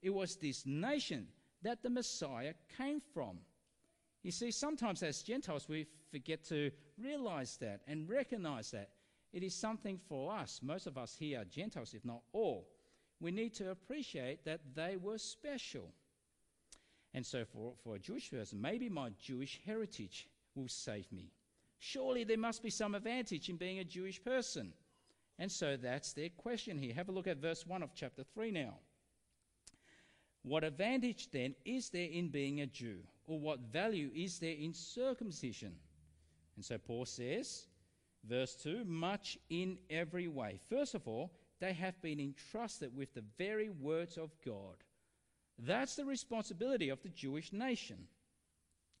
It 0.00 0.10
was 0.10 0.36
this 0.36 0.64
nation 0.64 1.26
that 1.62 1.82
the 1.82 1.90
Messiah 1.90 2.54
came 2.76 3.00
from. 3.14 3.38
You 4.22 4.30
see, 4.30 4.50
sometimes 4.50 5.02
as 5.02 5.22
Gentiles, 5.22 5.68
we 5.68 5.86
forget 6.10 6.44
to 6.44 6.70
realize 6.98 7.56
that 7.58 7.80
and 7.86 8.08
recognize 8.08 8.70
that. 8.70 8.90
It 9.32 9.42
is 9.42 9.54
something 9.54 9.98
for 10.08 10.32
us. 10.32 10.60
Most 10.62 10.86
of 10.86 10.98
us 10.98 11.16
here 11.18 11.40
are 11.40 11.44
Gentiles, 11.44 11.94
if 11.94 12.04
not 12.04 12.22
all. 12.32 12.68
We 13.18 13.30
need 13.30 13.54
to 13.54 13.70
appreciate 13.70 14.44
that 14.44 14.60
they 14.74 14.96
were 14.96 15.18
special. 15.18 15.92
And 17.14 17.24
so, 17.24 17.44
for, 17.44 17.74
for 17.82 17.96
a 17.96 17.98
Jewish 17.98 18.30
person, 18.30 18.60
maybe 18.60 18.88
my 18.88 19.10
Jewish 19.18 19.60
heritage 19.64 20.28
will 20.54 20.68
save 20.68 21.10
me. 21.10 21.32
Surely 21.78 22.24
there 22.24 22.38
must 22.38 22.62
be 22.62 22.70
some 22.70 22.94
advantage 22.94 23.48
in 23.48 23.56
being 23.56 23.78
a 23.78 23.84
Jewish 23.84 24.22
person. 24.22 24.72
And 25.38 25.50
so 25.50 25.76
that's 25.76 26.12
their 26.12 26.28
question 26.28 26.78
here. 26.78 26.94
Have 26.94 27.08
a 27.08 27.12
look 27.12 27.26
at 27.26 27.38
verse 27.38 27.66
1 27.66 27.82
of 27.82 27.94
chapter 27.94 28.22
3 28.22 28.50
now. 28.52 28.74
What 30.42 30.64
advantage 30.64 31.30
then 31.30 31.54
is 31.64 31.90
there 31.90 32.08
in 32.08 32.28
being 32.28 32.60
a 32.60 32.66
Jew? 32.66 32.98
Or 33.26 33.38
what 33.38 33.60
value 33.60 34.10
is 34.14 34.38
there 34.38 34.56
in 34.56 34.74
circumcision? 34.74 35.72
And 36.56 36.64
so 36.64 36.78
Paul 36.78 37.06
says, 37.06 37.66
verse 38.28 38.54
2 38.56 38.84
much 38.84 39.38
in 39.50 39.78
every 39.88 40.28
way. 40.28 40.58
First 40.68 40.94
of 40.94 41.06
all, 41.06 41.32
they 41.60 41.72
have 41.72 42.00
been 42.02 42.18
entrusted 42.18 42.94
with 42.96 43.14
the 43.14 43.24
very 43.38 43.68
words 43.68 44.16
of 44.16 44.30
God. 44.44 44.76
That's 45.58 45.94
the 45.94 46.04
responsibility 46.04 46.88
of 46.88 47.00
the 47.02 47.08
Jewish 47.08 47.52
nation, 47.52 48.08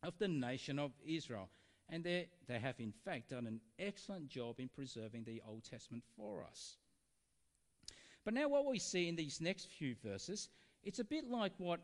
of 0.02 0.16
the 0.18 0.28
nation 0.28 0.78
of 0.78 0.92
Israel. 1.04 1.48
And 1.88 2.04
they, 2.04 2.28
they 2.46 2.60
have, 2.60 2.78
in 2.78 2.92
fact, 3.04 3.30
done 3.30 3.46
an 3.46 3.60
excellent 3.78 4.28
job 4.28 4.60
in 4.60 4.68
preserving 4.68 5.24
the 5.24 5.42
Old 5.46 5.64
Testament 5.64 6.04
for 6.16 6.44
us. 6.48 6.76
But 8.24 8.34
now, 8.34 8.48
what 8.48 8.66
we 8.66 8.78
see 8.78 9.08
in 9.08 9.16
these 9.16 9.40
next 9.40 9.66
few 9.66 9.96
verses, 10.04 10.48
it's 10.84 10.98
a 10.98 11.04
bit 11.04 11.28
like 11.28 11.52
what, 11.58 11.80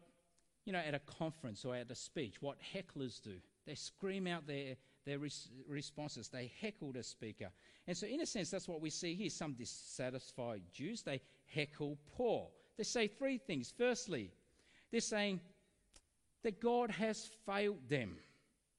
you 0.64 0.72
know, 0.72 0.78
at 0.78 0.94
a 0.94 1.00
conference 1.00 1.64
or 1.64 1.74
at 1.74 1.90
a 1.90 1.94
speech, 1.94 2.40
what 2.40 2.56
hecklers 2.74 3.20
do. 3.22 3.34
They 3.66 3.74
scream 3.74 4.26
out 4.26 4.46
their, 4.46 4.76
their 5.04 5.18
res- 5.18 5.48
responses, 5.68 6.28
they 6.28 6.52
heckle 6.60 6.92
the 6.92 7.02
speaker. 7.02 7.48
And 7.86 7.96
so, 7.96 8.06
in 8.06 8.20
a 8.20 8.26
sense, 8.26 8.50
that's 8.50 8.68
what 8.68 8.80
we 8.80 8.90
see 8.90 9.14
here. 9.14 9.30
Some 9.30 9.54
dissatisfied 9.54 10.62
Jews, 10.72 11.02
they 11.02 11.20
heckle 11.46 11.98
Paul. 12.16 12.52
They 12.76 12.84
say 12.84 13.08
three 13.08 13.38
things. 13.38 13.72
Firstly, 13.76 14.30
they're 14.90 15.00
saying 15.00 15.40
that 16.42 16.60
God 16.60 16.90
has 16.90 17.30
failed 17.46 17.88
them. 17.88 18.16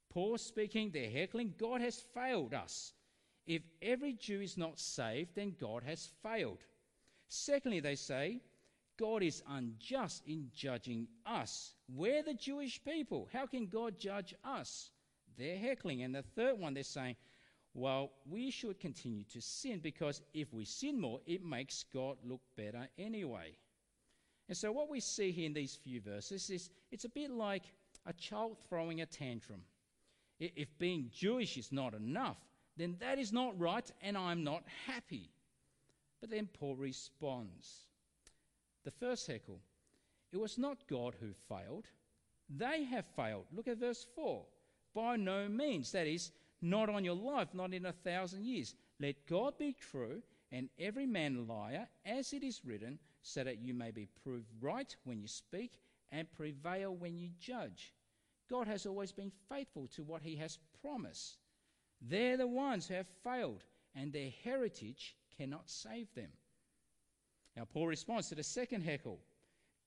Paul 0.09 0.37
speaking, 0.37 0.89
they're 0.91 1.09
heckling, 1.09 1.53
God 1.57 1.81
has 1.81 2.03
failed 2.13 2.53
us. 2.53 2.93
If 3.45 3.61
every 3.81 4.13
Jew 4.13 4.41
is 4.41 4.57
not 4.57 4.79
saved, 4.79 5.35
then 5.35 5.55
God 5.59 5.83
has 5.83 6.09
failed. 6.23 6.59
Secondly, 7.27 7.79
they 7.79 7.95
say, 7.95 8.41
God 8.99 9.23
is 9.23 9.41
unjust 9.47 10.23
in 10.27 10.49
judging 10.53 11.07
us. 11.25 11.73
We're 11.87 12.21
the 12.21 12.33
Jewish 12.33 12.83
people. 12.83 13.29
How 13.31 13.45
can 13.45 13.67
God 13.67 13.97
judge 13.97 14.35
us? 14.43 14.91
They're 15.37 15.57
heckling. 15.57 16.03
And 16.03 16.13
the 16.13 16.23
third 16.35 16.59
one, 16.59 16.73
they're 16.73 16.83
saying, 16.83 17.15
well, 17.73 18.11
we 18.29 18.51
should 18.51 18.79
continue 18.79 19.23
to 19.25 19.39
sin 19.41 19.79
because 19.79 20.21
if 20.33 20.53
we 20.53 20.65
sin 20.65 20.99
more, 20.99 21.21
it 21.25 21.45
makes 21.45 21.85
God 21.93 22.17
look 22.25 22.41
better 22.57 22.89
anyway. 22.97 23.55
And 24.49 24.57
so, 24.57 24.71
what 24.71 24.89
we 24.89 24.99
see 24.99 25.31
here 25.31 25.45
in 25.45 25.53
these 25.53 25.75
few 25.75 26.01
verses 26.01 26.49
is 26.49 26.71
it's 26.91 27.05
a 27.05 27.09
bit 27.09 27.31
like 27.31 27.63
a 28.05 28.13
child 28.13 28.57
throwing 28.67 29.01
a 29.01 29.05
tantrum. 29.05 29.61
If 30.39 30.77
being 30.77 31.11
Jewish 31.13 31.57
is 31.57 31.71
not 31.71 31.93
enough, 31.93 32.37
then 32.75 32.97
that 32.99 33.19
is 33.19 33.31
not 33.31 33.57
right 33.59 33.89
and 34.01 34.17
I'm 34.17 34.43
not 34.43 34.63
happy. 34.87 35.29
But 36.19 36.31
then 36.31 36.49
Paul 36.51 36.75
responds. 36.75 37.88
The 38.83 38.91
first 38.91 39.27
heckle, 39.27 39.59
it 40.31 40.39
was 40.39 40.57
not 40.57 40.87
God 40.87 41.15
who 41.19 41.33
failed. 41.47 41.85
They 42.49 42.83
have 42.85 43.05
failed. 43.15 43.45
Look 43.51 43.67
at 43.67 43.77
verse 43.77 44.05
4. 44.15 44.45
By 44.95 45.15
no 45.17 45.47
means, 45.47 45.91
that 45.91 46.07
is, 46.07 46.31
not 46.61 46.89
on 46.89 47.05
your 47.05 47.15
life, 47.15 47.49
not 47.53 47.73
in 47.73 47.85
a 47.85 47.93
thousand 47.93 48.45
years. 48.45 48.75
Let 48.99 49.27
God 49.27 49.57
be 49.57 49.73
true 49.73 50.21
and 50.51 50.69
every 50.79 51.05
man 51.05 51.47
liar, 51.47 51.87
as 52.05 52.33
it 52.33 52.43
is 52.43 52.65
written, 52.65 52.99
so 53.21 53.43
that 53.43 53.59
you 53.59 53.73
may 53.73 53.91
be 53.91 54.07
proved 54.23 54.47
right 54.59 54.95
when 55.03 55.19
you 55.19 55.27
speak 55.27 55.79
and 56.11 56.31
prevail 56.31 56.95
when 56.95 57.17
you 57.17 57.29
judge. 57.39 57.93
God 58.49 58.67
has 58.67 58.85
always 58.85 59.11
been 59.11 59.31
faithful 59.47 59.87
to 59.95 60.03
what 60.03 60.23
he 60.23 60.35
has 60.37 60.57
promised. 60.81 61.37
They're 62.01 62.37
the 62.37 62.47
ones 62.47 62.87
who 62.87 62.95
have 62.95 63.07
failed, 63.23 63.63
and 63.95 64.11
their 64.11 64.31
heritage 64.43 65.15
cannot 65.37 65.69
save 65.69 66.13
them. 66.15 66.31
Now, 67.59 67.65
Paul 67.65 67.87
responds 67.87 68.29
to 68.29 68.35
the 68.35 68.43
second 68.43 68.83
heckle 68.83 69.19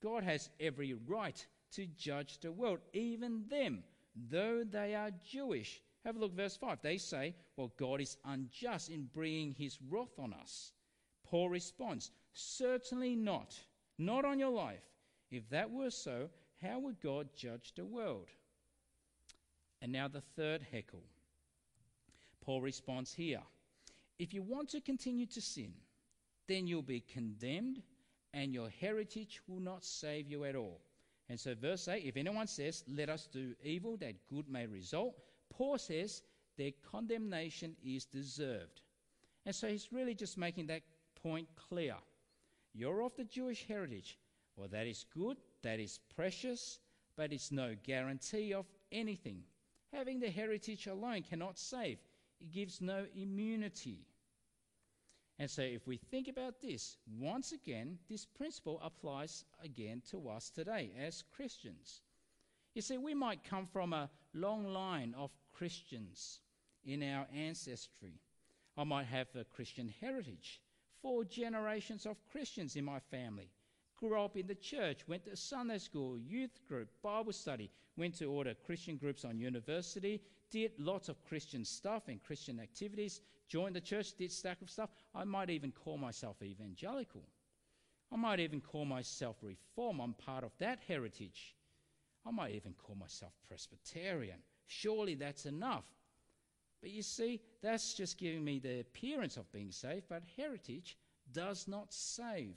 God 0.03 0.23
has 0.23 0.51
every 0.59 0.93
right 0.93 1.43
to 1.71 1.87
judge 1.97 2.37
the 2.37 2.51
world, 2.51 2.77
even 2.93 3.45
them, 3.49 3.83
though 4.29 4.63
they 4.63 4.93
are 4.93 5.09
Jewish. 5.27 5.81
Have 6.05 6.15
a 6.15 6.19
look, 6.19 6.35
verse 6.35 6.55
5. 6.55 6.83
They 6.83 6.99
say, 6.99 7.33
Well, 7.57 7.73
God 7.79 7.99
is 7.99 8.17
unjust 8.25 8.91
in 8.91 9.09
bringing 9.11 9.53
his 9.53 9.79
wrath 9.89 10.19
on 10.19 10.33
us. 10.33 10.73
Paul 11.23 11.49
responds, 11.49 12.11
Certainly 12.33 13.15
not. 13.15 13.55
Not 13.97 14.23
on 14.23 14.37
your 14.37 14.51
life. 14.51 14.85
If 15.31 15.49
that 15.49 15.71
were 15.71 15.89
so, 15.89 16.29
how 16.61 16.77
would 16.77 17.01
God 17.01 17.27
judge 17.35 17.73
the 17.75 17.85
world? 17.85 18.27
And 19.81 19.91
now 19.91 20.07
the 20.07 20.21
third 20.35 20.61
heckle. 20.71 21.01
Paul 22.45 22.61
responds 22.61 23.15
here 23.15 23.41
If 24.19 24.31
you 24.31 24.43
want 24.43 24.69
to 24.69 24.81
continue 24.81 25.25
to 25.25 25.41
sin, 25.41 25.73
then 26.47 26.67
you'll 26.67 26.81
be 26.81 27.01
condemned, 27.01 27.81
and 28.33 28.53
your 28.53 28.69
heritage 28.69 29.41
will 29.47 29.59
not 29.59 29.83
save 29.83 30.27
you 30.27 30.43
at 30.45 30.55
all. 30.55 30.81
And 31.29 31.39
so, 31.39 31.55
verse 31.55 31.87
8 31.87 32.03
if 32.05 32.17
anyone 32.17 32.47
says, 32.47 32.83
Let 32.87 33.09
us 33.09 33.27
do 33.31 33.55
evil 33.63 33.97
that 33.97 34.27
good 34.27 34.49
may 34.49 34.67
result, 34.67 35.15
Paul 35.49 35.77
says 35.77 36.21
their 36.57 36.71
condemnation 36.89 37.75
is 37.83 38.05
deserved. 38.05 38.81
And 39.45 39.55
so, 39.55 39.67
he's 39.67 39.91
really 39.91 40.15
just 40.15 40.37
making 40.37 40.67
that 40.67 40.81
point 41.21 41.47
clear. 41.55 41.95
You're 42.73 43.03
of 43.03 43.15
the 43.15 43.23
Jewish 43.23 43.65
heritage. 43.67 44.17
Well, 44.55 44.67
that 44.69 44.87
is 44.87 45.05
good, 45.13 45.37
that 45.61 45.79
is 45.79 45.99
precious, 46.15 46.79
but 47.15 47.31
it's 47.31 47.51
no 47.51 47.75
guarantee 47.83 48.53
of 48.53 48.65
anything. 48.91 49.43
Having 49.91 50.19
the 50.19 50.29
heritage 50.29 50.87
alone 50.87 51.23
cannot 51.23 51.57
save, 51.57 51.99
it 52.39 52.51
gives 52.51 52.81
no 52.81 53.05
immunity. 53.15 54.05
And 55.39 55.49
so, 55.49 55.61
if 55.61 55.87
we 55.87 55.97
think 55.97 56.27
about 56.27 56.61
this, 56.61 56.97
once 57.19 57.51
again, 57.51 57.97
this 58.09 58.25
principle 58.25 58.79
applies 58.83 59.45
again 59.63 60.01
to 60.11 60.29
us 60.29 60.49
today 60.49 60.91
as 60.99 61.23
Christians. 61.35 62.01
You 62.75 62.81
see, 62.81 62.97
we 62.97 63.13
might 63.13 63.43
come 63.43 63.65
from 63.65 63.93
a 63.93 64.09
long 64.33 64.65
line 64.65 65.15
of 65.17 65.31
Christians 65.51 66.39
in 66.85 67.01
our 67.03 67.27
ancestry. 67.35 68.19
I 68.77 68.83
might 68.83 69.05
have 69.07 69.27
a 69.35 69.43
Christian 69.43 69.93
heritage, 70.01 70.61
four 71.01 71.23
generations 71.23 72.05
of 72.05 72.23
Christians 72.31 72.75
in 72.75 72.85
my 72.85 72.99
family 72.99 73.49
grew 74.03 74.19
up 74.19 74.35
in 74.35 74.47
the 74.47 74.55
church, 74.55 75.07
went 75.07 75.23
to 75.23 75.35
Sunday 75.35 75.77
school, 75.77 76.19
youth 76.19 76.59
group, 76.67 76.89
Bible 77.01 77.31
study, 77.31 77.69
went 77.95 78.13
to 78.15 78.25
all 78.25 78.43
the 78.43 78.53
Christian 78.53 78.97
groups 78.97 79.23
on 79.23 79.39
university, 79.39 80.21
did 80.51 80.71
lots 80.77 81.07
of 81.07 81.23
Christian 81.23 81.63
stuff 81.63 82.09
and 82.09 82.21
Christian 82.21 82.59
activities, 82.59 83.21
joined 83.47 83.75
the 83.75 83.81
church, 83.81 84.13
did 84.13 84.31
stack 84.31 84.61
of 84.61 84.69
stuff. 84.69 84.89
I 85.13 85.23
might 85.23 85.49
even 85.49 85.71
call 85.71 85.97
myself 85.97 86.41
evangelical. 86.41 87.23
I 88.11 88.15
might 88.15 88.39
even 88.39 88.61
call 88.61 88.85
myself 88.85 89.37
reform. 89.41 89.99
I'm 89.99 90.13
part 90.13 90.43
of 90.43 90.51
that 90.59 90.79
heritage. 90.87 91.55
I 92.25 92.31
might 92.31 92.53
even 92.53 92.73
call 92.73 92.95
myself 92.95 93.33
Presbyterian. 93.47 94.39
Surely 94.67 95.15
that's 95.15 95.45
enough. 95.45 95.85
But 96.81 96.91
you 96.91 97.01
see, 97.01 97.41
that's 97.61 97.93
just 97.93 98.17
giving 98.17 98.43
me 98.43 98.59
the 98.59 98.81
appearance 98.81 99.37
of 99.37 99.51
being 99.51 99.71
saved, 99.71 100.05
but 100.09 100.23
heritage 100.37 100.97
does 101.31 101.67
not 101.67 101.93
save. 101.93 102.55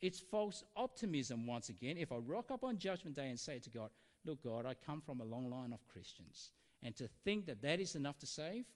It's 0.00 0.20
false 0.20 0.62
optimism 0.76 1.46
once 1.46 1.70
again. 1.70 1.96
If 1.96 2.12
I 2.12 2.16
rock 2.16 2.50
up 2.50 2.62
on 2.62 2.78
Judgment 2.78 3.16
Day 3.16 3.30
and 3.30 3.40
say 3.40 3.58
to 3.58 3.70
God, 3.70 3.90
Look, 4.24 4.42
God, 4.42 4.66
I 4.66 4.74
come 4.74 5.00
from 5.00 5.20
a 5.20 5.24
long 5.24 5.48
line 5.48 5.72
of 5.72 5.86
Christians, 5.88 6.50
and 6.82 6.94
to 6.96 7.08
think 7.24 7.46
that 7.46 7.62
that 7.62 7.80
is 7.80 7.94
enough 7.94 8.18
to 8.18 8.26
save, 8.26 8.66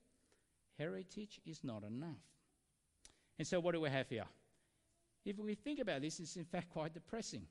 heritage 0.83 1.41
is 1.47 1.63
not 1.63 1.85
enough. 1.85 2.25
And 3.39 3.47
so, 3.47 3.61
what 3.61 3.73
do 3.73 3.81
we 3.81 3.91
have 3.91 4.09
here? 4.09 4.27
If 5.25 5.39
we 5.39 5.55
think 5.55 5.79
about 5.79 6.03
this, 6.03 6.19
it's 6.19 6.37
in 6.37 6.45
fact 6.45 6.71
quite 6.71 6.95
depressing. 6.95 7.47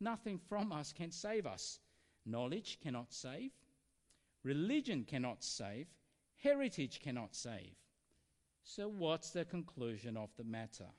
Nothing 0.00 0.38
from 0.48 0.70
us 0.72 0.92
can 0.92 1.10
save 1.10 1.46
us. 1.46 1.80
Knowledge 2.26 2.78
cannot 2.82 3.12
save, 3.12 3.52
religion 4.42 5.04
cannot 5.04 5.42
save, 5.42 5.86
heritage 6.42 7.00
cannot 7.00 7.34
save. 7.34 7.74
So, 8.64 8.88
what's 8.88 9.30
the 9.30 9.44
conclusion 9.44 10.16
of 10.16 10.30
the 10.36 10.44
matter? 10.44 10.90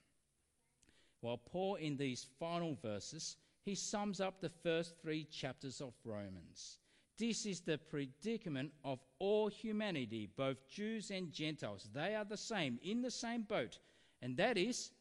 Well, 1.21 1.37
Paul, 1.37 1.75
in 1.75 1.97
these 1.97 2.27
final 2.39 2.77
verses, 2.81 3.37
he 3.63 3.73
sums 3.75 4.21
up 4.21 4.39
the 4.39 4.51
first 4.63 4.95
three 5.01 5.23
chapters 5.25 5.81
of 5.81 5.93
Romans. 6.03 6.77
This 7.17 7.45
is 7.45 7.61
the 7.61 7.77
predicament 7.77 8.71
of 8.83 8.99
all 9.19 9.47
humanity, 9.47 10.27
both 10.35 10.67
Jews 10.67 11.11
and 11.11 11.31
Gentiles. 11.31 11.87
They 11.93 12.13
are 12.15 12.25
the 12.25 12.37
same, 12.37 12.77
in 12.83 13.01
the 13.01 13.11
same 13.11 13.43
boat, 13.43 13.79
and 14.21 14.35
that 14.37 14.57
is 14.57 14.91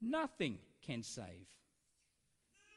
nothing 0.00 0.58
can 0.84 1.02
save. 1.02 1.46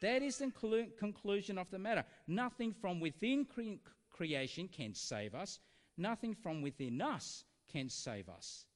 That 0.00 0.22
is 0.22 0.38
the 0.38 0.52
conclusion 0.96 1.58
of 1.58 1.70
the 1.70 1.78
matter. 1.78 2.04
Nothing 2.28 2.72
from 2.72 3.00
within 3.00 3.44
cre- 3.44 3.80
creation 4.10 4.68
can 4.68 4.94
save 4.94 5.34
us, 5.34 5.58
nothing 5.96 6.34
from 6.34 6.62
within 6.62 7.02
us 7.02 7.44
can 7.70 7.88
save 7.88 8.28
us. 8.28 8.66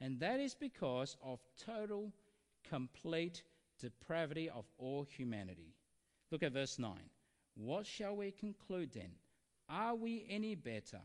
And 0.00 0.18
that 0.20 0.40
is 0.40 0.54
because 0.54 1.16
of 1.22 1.40
total, 1.62 2.10
complete 2.68 3.42
depravity 3.78 4.48
of 4.48 4.64
all 4.78 5.04
humanity. 5.04 5.74
Look 6.30 6.42
at 6.42 6.52
verse 6.52 6.78
9. 6.78 6.94
What 7.54 7.86
shall 7.86 8.16
we 8.16 8.30
conclude 8.30 8.92
then? 8.92 9.10
Are 9.68 9.94
we 9.94 10.26
any 10.28 10.54
better? 10.54 11.00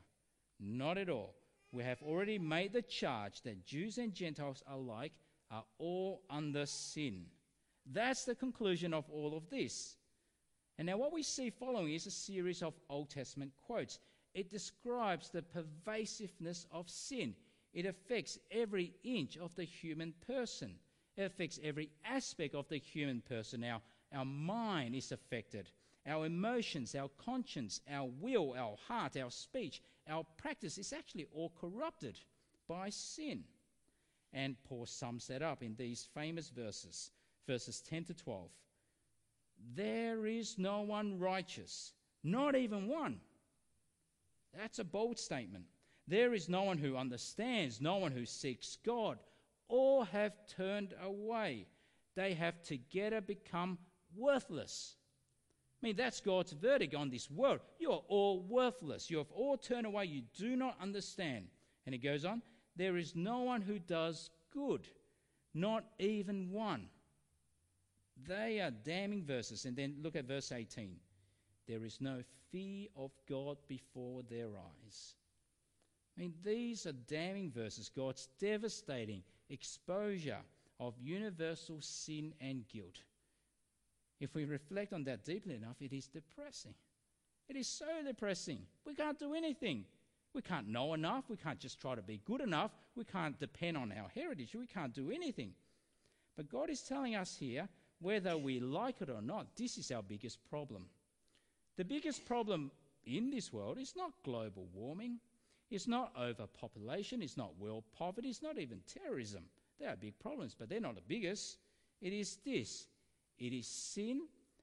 Not 0.60 0.98
at 0.98 1.10
all. 1.10 1.36
We 1.72 1.84
have 1.84 2.02
already 2.02 2.40
made 2.40 2.74
the 2.74 2.82
charge 2.82 3.42
that 3.42 3.66
Jews 3.66 3.98
and 3.98 4.14
Gentiles 4.14 4.64
alike 4.68 5.14
are 5.52 5.66
all 5.78 6.22
under 6.30 6.66
sin. 6.66 7.26
That's 7.86 8.26
the 8.26 8.36
conclusion 8.36 8.94
of 8.94 9.10
all 9.10 9.36
of 9.36 9.50
this. 9.50 9.96
And 10.78 10.88
now, 10.88 10.98
what 10.98 11.14
we 11.14 11.24
see 11.24 11.50
following 11.50 11.94
is 11.94 12.06
a 12.06 12.12
series 12.12 12.62
of 12.62 12.74
Old 12.90 13.10
Testament 13.10 13.52
quotes. 13.66 14.00
It 14.34 14.50
describes 14.50 15.30
the 15.30 15.42
pervasiveness 15.42 16.68
of 16.72 16.90
sin, 16.90 17.36
it 17.74 17.86
affects 17.86 18.38
every 18.52 18.94
inch 19.04 19.38
of 19.38 19.56
the 19.56 19.64
human 19.64 20.14
person, 20.28 20.76
it 21.16 21.24
affects 21.24 21.60
every 21.64 21.90
aspect 22.06 22.54
of 22.54 22.68
the 22.70 22.78
human 22.78 23.22
person. 23.22 23.64
Our, 23.64 23.82
our 24.14 24.26
mind 24.26 24.96
is 24.96 25.12
affected, 25.12 25.70
our 26.08 26.26
emotions, 26.26 26.96
our 26.96 27.10
conscience, 27.24 27.82
our 27.92 28.10
will, 28.20 28.56
our 28.58 28.76
heart, 28.88 29.18
our 29.18 29.32
speech, 29.32 29.82
our 30.10 30.26
practice 30.38 30.78
is 30.78 30.94
actually 30.94 31.28
all 31.34 31.52
corrupted 31.60 32.20
by 32.68 32.90
sin. 32.90 33.44
And 34.34 34.56
Paul 34.64 34.86
sums 34.86 35.28
that 35.28 35.42
up 35.42 35.64
in 35.64 35.76
these 35.76 36.08
famous 36.14 36.50
verses, 36.50 37.12
verses 37.46 37.82
10 37.82 38.06
to 38.06 38.14
12. 38.14 38.50
There 39.76 40.26
is 40.26 40.58
no 40.58 40.82
one 40.82 41.20
righteous, 41.20 41.94
not 42.24 42.56
even 42.56 42.88
one. 42.88 43.20
That's 44.56 44.80
a 44.80 44.84
bold 44.84 45.20
statement. 45.20 45.66
There 46.08 46.34
is 46.34 46.48
no 46.48 46.64
one 46.64 46.78
who 46.78 46.96
understands, 46.96 47.82
no 47.82 47.98
one 47.98 48.12
who 48.12 48.26
seeks 48.26 48.78
God. 48.86 49.20
All 49.68 50.04
have 50.06 50.34
turned 50.48 50.94
away. 51.04 51.68
They 52.16 52.34
have 52.34 52.62
together 52.64 53.20
become 53.20 53.78
worthless. 54.16 54.96
I 55.82 55.86
mean, 55.86 55.96
that's 55.96 56.22
God's 56.22 56.54
verdict 56.54 56.96
on 56.96 57.10
this 57.10 57.30
world. 57.30 57.60
You 57.80 57.92
are 57.92 58.02
all 58.08 58.42
worthless. 58.42 59.12
You 59.12 59.20
have 59.20 59.32
all 59.32 59.58
turned 59.58 59.86
away. 59.86 60.06
You 60.06 60.24
do 60.36 60.56
not 60.56 60.76
understand. 60.82 61.46
And 61.86 61.94
he 61.94 62.00
goes 62.00 62.26
on, 62.26 62.42
there 62.76 62.98
is 62.98 63.16
no 63.16 63.40
one 63.42 63.62
who 63.62 63.78
does 63.78 64.32
good, 64.52 64.88
not 65.54 65.86
even 66.00 66.52
one. 66.52 66.88
They 68.28 68.60
are 68.60 68.72
damning 68.72 69.24
verses. 69.24 69.66
And 69.66 69.76
then 69.76 69.98
look 70.02 70.16
at 70.16 70.26
verse 70.26 70.52
18. 70.52 70.96
There 71.68 71.86
is 71.86 72.02
no 72.02 72.24
fear 72.52 72.88
of 72.96 73.12
God 73.30 73.58
before 73.68 74.24
their 74.24 74.48
eyes. 74.48 75.16
I 76.18 76.22
mean, 76.22 76.34
these 76.44 76.88
are 76.88 76.94
damning 76.94 77.52
verses. 77.52 77.92
God's 77.96 78.30
devastating 78.40 79.22
exposure 79.52 80.40
of 80.80 80.96
universal 81.00 81.78
sin 81.82 82.34
and 82.42 82.68
guilt. 82.68 83.04
If 84.20 84.34
we 84.34 84.46
reflect 84.46 84.94
on 84.94 85.04
that 85.06 85.24
deeply 85.24 85.56
enough, 85.56 85.76
it 85.80 85.94
is 85.94 86.08
depressing. 86.08 86.74
It 87.50 87.56
is 87.56 87.68
so 87.68 87.86
depressing. 88.06 88.60
We 88.86 88.96
can't 88.96 89.20
do 89.20 89.34
anything. 89.34 89.86
We 90.34 90.42
can't 90.42 90.68
know 90.68 90.94
enough. 90.94 91.26
We 91.30 91.38
can't 91.38 91.60
just 91.60 91.80
try 91.80 91.96
to 91.96 92.02
be 92.02 92.22
good 92.26 92.42
enough. 92.42 92.72
We 92.96 93.06
can't 93.06 93.40
depend 93.40 93.78
on 93.78 93.92
our 93.92 94.10
heritage. 94.14 94.56
We 94.56 94.68
can't 94.68 94.94
do 94.94 95.12
anything. 95.12 95.52
But 96.36 96.50
God 96.50 96.70
is 96.70 96.82
telling 96.82 97.16
us 97.16 97.36
here, 97.40 97.68
whether 98.00 98.38
we 98.38 98.60
like 98.60 99.02
it 99.02 99.10
or 99.10 99.22
not, 99.22 99.56
this 99.56 99.78
is 99.78 99.92
our 99.92 100.04
biggest 100.04 100.38
problem. 100.50 100.86
The 101.78 101.86
biggest 101.86 102.26
problem 102.26 102.72
in 103.06 103.32
this 103.32 103.52
world 103.54 103.80
is 103.80 103.96
not 103.96 104.12
global 104.24 104.68
warming, 104.74 105.20
it's 105.70 105.88
not 105.88 106.12
overpopulation, 106.20 107.22
it's 107.22 107.38
not 107.38 107.58
world 107.60 107.84
poverty, 107.98 108.30
it's 108.30 108.44
not 108.44 108.58
even 108.58 108.82
terrorism. 108.88 109.44
They 109.80 109.86
are 109.86 109.96
big 109.96 110.18
problems, 110.20 110.56
but 110.58 110.70
they're 110.70 110.80
not 110.80 110.96
the 110.96 111.02
biggest. 111.08 111.58
It 112.02 112.14
is 112.14 112.38
this 112.46 112.88
it 113.38 113.54
is 113.54 113.68
sin, 113.68 114.22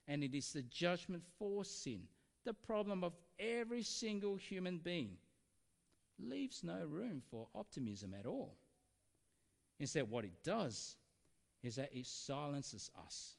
and 0.08 0.22
it 0.22 0.34
is 0.34 0.52
the 0.52 0.62
judgment 0.62 1.24
for 1.38 1.64
sin. 1.64 2.02
The 2.44 2.54
problem 2.54 3.02
of 3.04 3.14
every 3.38 3.82
single 3.82 4.36
human 4.36 4.78
being 4.78 5.16
leaves 6.18 6.62
no 6.62 6.84
room 6.86 7.22
for 7.30 7.48
optimism 7.54 8.14
at 8.18 8.26
all. 8.26 8.56
Instead, 9.80 10.10
what 10.10 10.24
it 10.24 10.42
does 10.44 10.96
is 11.62 11.76
that 11.76 11.90
it 11.92 12.06
silences 12.06 12.90
us. 13.06 13.36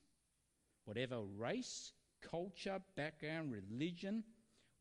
Whatever 0.86 1.22
race, 1.38 1.94
culture, 2.22 2.80
background, 2.96 3.52
religion, 3.52 4.24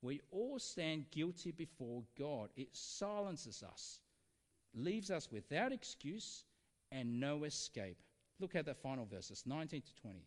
we 0.03 0.21
all 0.31 0.59
stand 0.59 1.11
guilty 1.11 1.51
before 1.51 2.03
God. 2.19 2.51
It 2.57 2.69
silences 2.73 3.63
us, 3.63 4.01
leaves 4.75 5.11
us 5.11 5.31
without 5.31 5.73
excuse 5.73 6.45
and 6.91 7.21
no 7.21 7.45
escape. 7.45 7.97
Look 8.41 8.55
at 8.55 8.67
the 8.67 8.75
final 8.75 9.07
verses 9.07 9.45
19 9.47 9.83
to 9.83 9.95
20. 10.03 10.21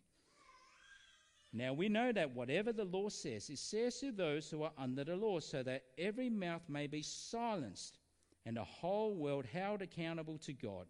Now 1.52 1.72
we 1.72 1.88
know 1.88 2.12
that 2.12 2.34
whatever 2.34 2.72
the 2.72 2.84
law 2.84 3.08
says, 3.08 3.48
it 3.48 3.58
says 3.58 4.00
to 4.00 4.12
those 4.12 4.50
who 4.50 4.62
are 4.62 4.72
under 4.76 5.04
the 5.04 5.16
law, 5.16 5.40
so 5.40 5.62
that 5.62 5.84
every 5.96 6.28
mouth 6.28 6.62
may 6.68 6.86
be 6.86 7.02
silenced 7.02 7.98
and 8.44 8.56
the 8.56 8.64
whole 8.64 9.14
world 9.14 9.44
held 9.44 9.82
accountable 9.82 10.38
to 10.38 10.52
God. 10.52 10.86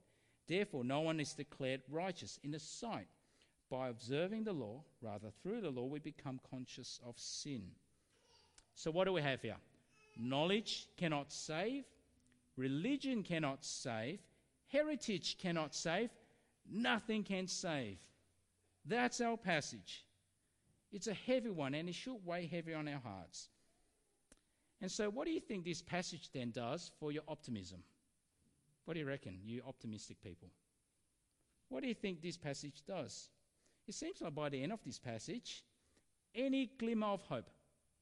Therefore, 0.47 0.85
no 0.85 1.01
one 1.01 1.21
is 1.21 1.35
declared 1.35 1.83
righteous 1.91 2.39
in 2.43 2.53
the 2.53 2.59
sight. 2.59 3.09
By 3.71 3.89
observing 3.89 4.45
the 4.45 4.53
law, 4.53 4.83
rather 5.03 5.29
through 5.43 5.61
the 5.61 5.71
law, 5.71 5.85
we 5.85 5.99
become 5.99 6.41
conscious 6.51 7.01
of 7.07 7.19
sin. 7.19 7.63
So, 8.75 8.91
what 8.91 9.05
do 9.05 9.13
we 9.13 9.23
have 9.23 9.43
here? 9.43 9.57
Knowledge 10.17 10.87
cannot 10.97 11.33
save, 11.33 11.85
religion 12.57 13.23
cannot 13.23 13.65
save, 13.65 14.21
heritage 14.69 15.37
cannot 15.39 15.75
save, 15.75 16.11
nothing 16.71 17.25
can 17.25 17.47
save. 17.47 17.99
That's 18.87 19.21
our 19.21 19.37
passage. 19.37 20.05
It's 20.93 21.07
a 21.07 21.15
heavy 21.15 21.51
one 21.51 21.75
and 21.75 21.89
it 21.89 21.95
should 21.95 22.25
weigh 22.25 22.47
heavy 22.47 22.75
on 22.75 22.89
our 22.89 23.01
hearts. 23.01 23.49
And 24.81 24.91
so, 24.91 25.11
what 25.11 25.27
do 25.27 25.33
you 25.33 25.41
think 25.41 25.65
this 25.65 25.83
passage 25.83 26.31
then 26.33 26.51
does 26.51 26.93
for 27.01 27.13
your 27.13 27.25
optimism? 27.29 27.83
What 28.85 28.95
do 28.95 29.01
you 29.01 29.07
reckon, 29.07 29.39
you 29.45 29.63
optimistic 29.67 30.23
people? 30.23 30.49
What 31.69 31.83
do 31.83 31.89
you 31.89 31.95
think 31.95 32.23
this 32.23 32.37
passage 32.37 32.83
does? 32.87 33.29
It 33.87 33.95
seems 33.95 34.21
like 34.21 34.35
by 34.35 34.49
the 34.49 34.63
end 34.63 34.73
of 34.73 34.81
this 34.85 34.99
passage, 34.99 35.65
any 36.35 36.71
glimmer 36.79 37.09
of 37.09 37.23
hope, 37.23 37.51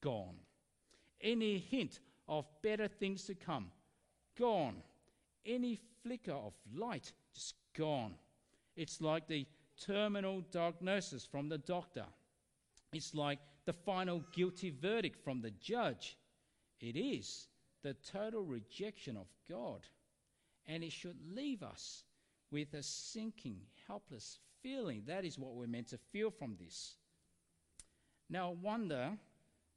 gone. 0.01 0.37
Any 1.21 1.59
hint 1.59 2.01
of 2.29 2.47
better 2.63 2.89
things 2.89 3.25
to 3.25 3.35
come, 3.35 3.71
gone. 4.39 4.77
Any 5.45 5.81
flicker 6.03 6.33
of 6.33 6.53
light, 6.75 7.13
just 7.35 7.55
gone. 7.77 8.15
It's 8.77 9.01
like 9.01 9.27
the 9.27 9.47
terminal 9.81 10.43
diagnosis 10.53 11.25
from 11.25 11.49
the 11.49 11.59
doctor 11.59 12.05
it's 12.93 13.15
like 13.15 13.39
the 13.65 13.73
final 13.73 14.25
guilty 14.33 14.71
verdict 14.71 15.23
from 15.23 15.41
the 15.41 15.51
judge. 15.51 16.17
It 16.81 16.97
is 16.97 17.49
the 17.83 17.95
total 17.95 18.43
rejection 18.43 19.17
of 19.17 19.27
God. 19.49 19.81
And 20.67 20.83
it 20.83 20.93
should 20.93 21.17
leave 21.35 21.63
us 21.63 22.05
with 22.51 22.75
a 22.75 22.83
sinking, 22.83 23.61
helpless 23.87 24.39
feeling. 24.63 25.03
That 25.07 25.25
is 25.25 25.39
what 25.39 25.55
we're 25.55 25.67
meant 25.67 25.89
to 25.89 25.99
feel 26.13 26.31
from 26.31 26.57
this. 26.59 26.95
Now, 28.29 28.51
I 28.51 28.55
wonder 28.61 29.11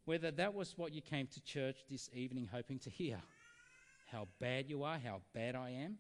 whether 0.06 0.32
that 0.32 0.54
was 0.54 0.78
what 0.78 0.94
you 0.94 1.02
came 1.02 1.28
to 1.28 1.42
church 1.44 1.78
this 1.90 2.10
evening 2.14 2.50
hoping 2.52 2.80
to 2.80 2.90
hear. 2.90 3.22
How 4.12 4.28
bad 4.40 4.68
you 4.68 4.84
are, 4.84 4.98
how 4.98 5.22
bad 5.36 5.56
I 5.56 5.70
am, 5.70 5.98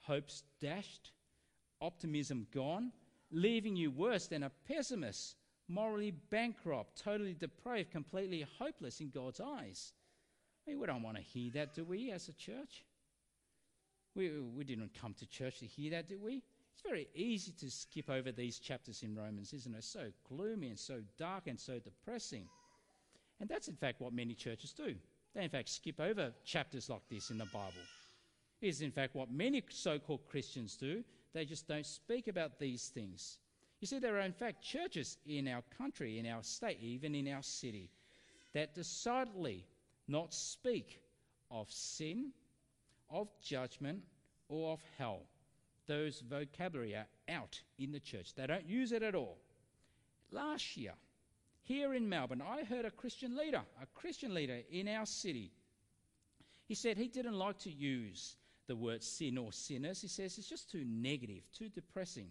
hopes 0.00 0.42
dashed, 0.60 1.12
optimism 1.80 2.48
gone, 2.52 2.90
leaving 3.30 3.76
you 3.76 3.92
worse 3.92 4.26
than 4.26 4.42
a 4.42 4.50
pessimist 4.66 5.36
morally 5.68 6.12
bankrupt, 6.30 7.02
totally 7.02 7.34
depraved, 7.34 7.90
completely 7.90 8.46
hopeless 8.58 9.00
in 9.00 9.10
God's 9.10 9.40
eyes. 9.40 9.92
I 10.66 10.70
mean, 10.70 10.80
we 10.80 10.86
don't 10.86 11.02
want 11.02 11.16
to 11.16 11.22
hear 11.22 11.50
that, 11.54 11.74
do 11.74 11.84
we, 11.84 12.10
as 12.10 12.28
a 12.28 12.32
church? 12.32 12.84
We, 14.14 14.30
we 14.40 14.64
didn't 14.64 14.92
come 15.00 15.14
to 15.14 15.26
church 15.26 15.58
to 15.60 15.66
hear 15.66 15.90
that, 15.92 16.08
do 16.08 16.18
we? 16.18 16.42
It's 16.72 16.82
very 16.82 17.08
easy 17.14 17.52
to 17.60 17.70
skip 17.70 18.10
over 18.10 18.32
these 18.32 18.58
chapters 18.58 19.02
in 19.02 19.14
Romans, 19.14 19.52
isn't 19.52 19.74
it? 19.74 19.84
So 19.84 20.08
gloomy 20.28 20.68
and 20.68 20.78
so 20.78 21.00
dark 21.18 21.46
and 21.46 21.58
so 21.58 21.78
depressing. 21.78 22.46
And 23.40 23.48
that's, 23.48 23.68
in 23.68 23.76
fact, 23.76 24.00
what 24.00 24.12
many 24.12 24.34
churches 24.34 24.72
do. 24.72 24.94
They, 25.34 25.44
in 25.44 25.50
fact, 25.50 25.68
skip 25.68 26.00
over 26.00 26.32
chapters 26.44 26.88
like 26.88 27.02
this 27.10 27.30
in 27.30 27.38
the 27.38 27.46
Bible. 27.46 27.82
is 28.60 28.80
in 28.80 28.90
fact 28.90 29.14
what 29.14 29.30
many 29.30 29.62
so 29.68 29.98
called 29.98 30.26
Christians 30.28 30.76
do. 30.76 31.04
They 31.32 31.44
just 31.44 31.66
don't 31.66 31.86
speak 31.86 32.28
about 32.28 32.58
these 32.58 32.88
things. 32.88 33.38
You 33.84 33.88
see, 33.88 33.98
there 33.98 34.16
are 34.16 34.20
in 34.20 34.32
fact 34.32 34.62
churches 34.62 35.18
in 35.26 35.46
our 35.46 35.60
country, 35.76 36.18
in 36.18 36.24
our 36.24 36.42
state, 36.42 36.78
even 36.80 37.14
in 37.14 37.28
our 37.28 37.42
city, 37.42 37.90
that 38.54 38.74
decidedly 38.74 39.66
not 40.08 40.32
speak 40.32 41.02
of 41.50 41.70
sin, 41.70 42.30
of 43.10 43.28
judgment, 43.42 44.00
or 44.48 44.72
of 44.72 44.80
hell. 44.96 45.24
Those 45.86 46.20
vocabulary 46.20 46.94
are 46.94 47.06
out 47.28 47.60
in 47.78 47.92
the 47.92 48.00
church. 48.00 48.34
They 48.34 48.46
don't 48.46 48.66
use 48.66 48.90
it 48.90 49.02
at 49.02 49.14
all. 49.14 49.36
Last 50.30 50.78
year, 50.78 50.94
here 51.62 51.92
in 51.92 52.08
Melbourne, 52.08 52.40
I 52.40 52.64
heard 52.64 52.86
a 52.86 52.90
Christian 52.90 53.36
leader, 53.36 53.60
a 53.82 53.86
Christian 53.94 54.32
leader 54.32 54.60
in 54.70 54.88
our 54.88 55.04
city. 55.04 55.52
He 56.64 56.74
said 56.74 56.96
he 56.96 57.08
didn't 57.08 57.38
like 57.38 57.58
to 57.58 57.70
use 57.70 58.36
the 58.66 58.76
word 58.76 59.02
sin 59.02 59.36
or 59.36 59.52
sinners. 59.52 60.00
He 60.00 60.08
says 60.08 60.38
it's 60.38 60.48
just 60.48 60.70
too 60.70 60.86
negative, 60.86 61.42
too 61.52 61.68
depressing. 61.68 62.28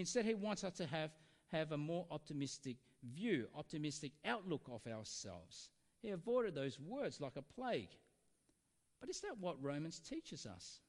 Instead, 0.00 0.24
he 0.24 0.32
wants 0.32 0.64
us 0.64 0.72
to 0.72 0.86
have, 0.86 1.10
have 1.52 1.72
a 1.72 1.76
more 1.76 2.06
optimistic 2.10 2.78
view, 3.02 3.46
optimistic 3.54 4.12
outlook 4.24 4.62
of 4.72 4.80
ourselves. 4.90 5.68
He 6.00 6.08
avoided 6.08 6.54
those 6.54 6.80
words 6.80 7.20
like 7.20 7.36
a 7.36 7.42
plague. 7.42 7.90
But 8.98 9.10
is 9.10 9.20
that 9.20 9.36
what 9.38 9.62
Romans 9.62 9.98
teaches 10.00 10.46
us? 10.46 10.80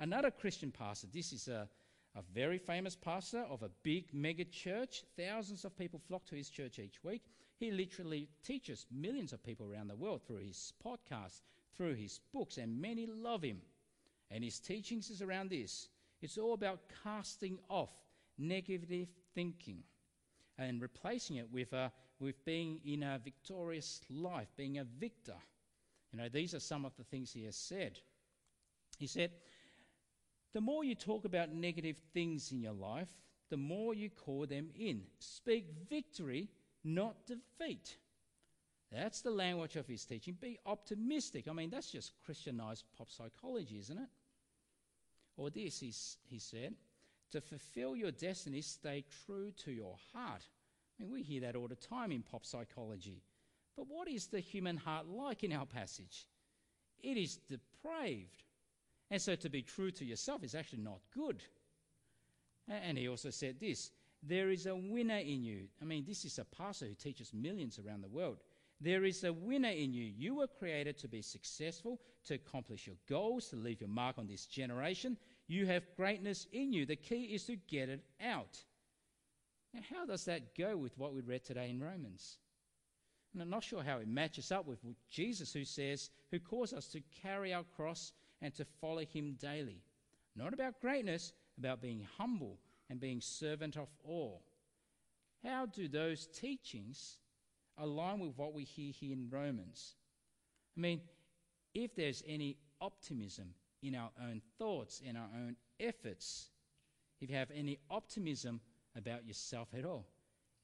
Another 0.00 0.32
Christian 0.32 0.72
pastor, 0.72 1.06
this 1.12 1.32
is 1.32 1.46
a, 1.46 1.68
a 2.16 2.22
very 2.34 2.58
famous 2.58 2.96
pastor 2.96 3.46
of 3.48 3.62
a 3.62 3.70
big 3.84 4.12
mega 4.12 4.44
church. 4.44 5.04
Thousands 5.16 5.64
of 5.64 5.78
people 5.78 6.00
flock 6.08 6.26
to 6.26 6.34
his 6.34 6.50
church 6.50 6.80
each 6.80 7.04
week. 7.04 7.22
He 7.58 7.70
literally 7.70 8.28
teaches 8.42 8.86
millions 8.90 9.32
of 9.32 9.44
people 9.44 9.72
around 9.72 9.86
the 9.86 9.94
world 9.94 10.22
through 10.26 10.38
his 10.38 10.72
podcast, 10.84 11.42
through 11.76 11.94
his 11.94 12.18
books, 12.34 12.58
and 12.58 12.82
many 12.82 13.06
love 13.06 13.42
him. 13.42 13.60
And 14.32 14.42
his 14.42 14.58
teachings 14.58 15.10
is 15.10 15.22
around 15.22 15.50
this 15.50 15.88
it's 16.20 16.38
all 16.38 16.54
about 16.54 16.80
casting 17.04 17.58
off 17.68 17.90
negative 18.38 19.08
thinking 19.34 19.82
and 20.58 20.82
replacing 20.82 21.36
it 21.36 21.50
with, 21.52 21.72
with 22.18 22.44
being 22.44 22.80
in 22.84 23.02
a 23.02 23.20
victorious 23.22 24.00
life, 24.10 24.48
being 24.56 24.78
a 24.78 24.84
victor. 24.84 25.36
You 26.12 26.18
know, 26.18 26.28
these 26.28 26.54
are 26.54 26.60
some 26.60 26.84
of 26.84 26.96
the 26.96 27.04
things 27.04 27.32
he 27.32 27.44
has 27.44 27.56
said. 27.56 27.98
He 28.98 29.06
said, 29.06 29.30
The 30.52 30.60
more 30.60 30.84
you 30.84 30.94
talk 30.94 31.24
about 31.24 31.52
negative 31.52 31.98
things 32.12 32.50
in 32.50 32.60
your 32.60 32.72
life, 32.72 33.10
the 33.50 33.56
more 33.56 33.94
you 33.94 34.10
call 34.10 34.46
them 34.46 34.70
in. 34.78 35.02
Speak 35.18 35.66
victory, 35.88 36.48
not 36.84 37.26
defeat. 37.26 37.96
That's 38.90 39.20
the 39.20 39.30
language 39.30 39.76
of 39.76 39.86
his 39.86 40.04
teaching. 40.04 40.36
Be 40.40 40.58
optimistic. 40.64 41.46
I 41.48 41.52
mean, 41.52 41.70
that's 41.70 41.90
just 41.90 42.12
Christianized 42.24 42.84
pop 42.96 43.10
psychology, 43.10 43.78
isn't 43.78 43.98
it? 43.98 44.08
Or 45.38 45.48
this, 45.48 45.80
he, 45.80 45.94
he 46.28 46.38
said, 46.38 46.74
to 47.30 47.40
fulfill 47.40 47.96
your 47.96 48.10
destiny, 48.10 48.60
stay 48.60 49.04
true 49.24 49.52
to 49.64 49.70
your 49.70 49.96
heart. 50.12 50.42
I 50.98 51.02
mean, 51.02 51.12
we 51.12 51.22
hear 51.22 51.40
that 51.42 51.56
all 51.56 51.68
the 51.68 51.76
time 51.76 52.12
in 52.12 52.22
pop 52.22 52.44
psychology. 52.44 53.22
But 53.76 53.86
what 53.88 54.08
is 54.08 54.26
the 54.26 54.40
human 54.40 54.76
heart 54.76 55.06
like 55.06 55.44
in 55.44 55.52
our 55.52 55.64
passage? 55.64 56.26
It 57.00 57.16
is 57.16 57.36
depraved. 57.36 58.42
And 59.10 59.22
so 59.22 59.36
to 59.36 59.48
be 59.48 59.62
true 59.62 59.92
to 59.92 60.04
yourself 60.04 60.42
is 60.42 60.56
actually 60.56 60.82
not 60.82 60.98
good. 61.14 61.42
And 62.68 62.98
he 62.98 63.08
also 63.08 63.30
said 63.30 63.60
this 63.60 63.92
there 64.20 64.50
is 64.50 64.66
a 64.66 64.74
winner 64.74 65.18
in 65.18 65.44
you. 65.44 65.68
I 65.80 65.84
mean, 65.84 66.04
this 66.04 66.24
is 66.24 66.38
a 66.38 66.44
pastor 66.44 66.86
who 66.86 66.94
teaches 66.94 67.32
millions 67.32 67.78
around 67.78 68.02
the 68.02 68.08
world. 68.08 68.38
There 68.80 69.04
is 69.04 69.24
a 69.24 69.32
winner 69.32 69.70
in 69.70 69.92
you. 69.92 70.04
You 70.04 70.36
were 70.36 70.46
created 70.46 70.98
to 70.98 71.08
be 71.08 71.22
successful, 71.22 72.00
to 72.26 72.34
accomplish 72.34 72.86
your 72.86 72.96
goals, 73.08 73.48
to 73.48 73.56
leave 73.56 73.80
your 73.80 73.90
mark 73.90 74.18
on 74.18 74.26
this 74.28 74.46
generation. 74.46 75.16
You 75.48 75.66
have 75.66 75.96
greatness 75.96 76.46
in 76.52 76.72
you. 76.72 76.86
The 76.86 76.96
key 76.96 77.24
is 77.34 77.44
to 77.44 77.56
get 77.56 77.88
it 77.88 78.04
out. 78.22 78.58
Now, 79.74 79.80
how 79.90 80.06
does 80.06 80.24
that 80.26 80.56
go 80.56 80.76
with 80.76 80.96
what 80.96 81.12
we 81.12 81.22
read 81.22 81.44
today 81.44 81.70
in 81.70 81.80
Romans? 81.80 82.38
And 83.32 83.42
I'm 83.42 83.50
not 83.50 83.64
sure 83.64 83.82
how 83.82 83.98
it 83.98 84.08
matches 84.08 84.52
up 84.52 84.66
with 84.66 84.78
Jesus, 85.10 85.52
who 85.52 85.64
says, 85.64 86.10
who 86.30 86.38
calls 86.38 86.72
us 86.72 86.86
to 86.88 87.02
carry 87.22 87.52
our 87.52 87.64
cross 87.76 88.12
and 88.40 88.54
to 88.54 88.64
follow 88.80 89.04
him 89.04 89.36
daily. 89.40 89.82
Not 90.36 90.54
about 90.54 90.80
greatness, 90.80 91.32
about 91.58 91.82
being 91.82 92.06
humble 92.16 92.58
and 92.88 93.00
being 93.00 93.20
servant 93.20 93.76
of 93.76 93.88
all. 94.04 94.42
How 95.42 95.66
do 95.66 95.88
those 95.88 96.26
teachings 96.26 97.18
align 97.80 98.20
with 98.20 98.36
what 98.36 98.54
we 98.54 98.64
hear 98.64 98.92
here 98.92 99.12
in 99.12 99.28
Romans? 99.30 99.94
I 100.76 100.80
mean, 100.80 101.00
if 101.74 101.94
there's 101.94 102.22
any 102.26 102.56
optimism 102.80 103.54
in 103.82 103.94
our 103.94 104.10
own 104.22 104.40
thoughts, 104.58 105.00
in 105.04 105.16
our 105.16 105.28
own 105.34 105.56
efforts, 105.80 106.50
if 107.20 107.30
you 107.30 107.36
have 107.36 107.50
any 107.54 107.78
optimism 107.90 108.60
about 108.96 109.26
yourself 109.26 109.68
at 109.76 109.84
all, 109.84 110.06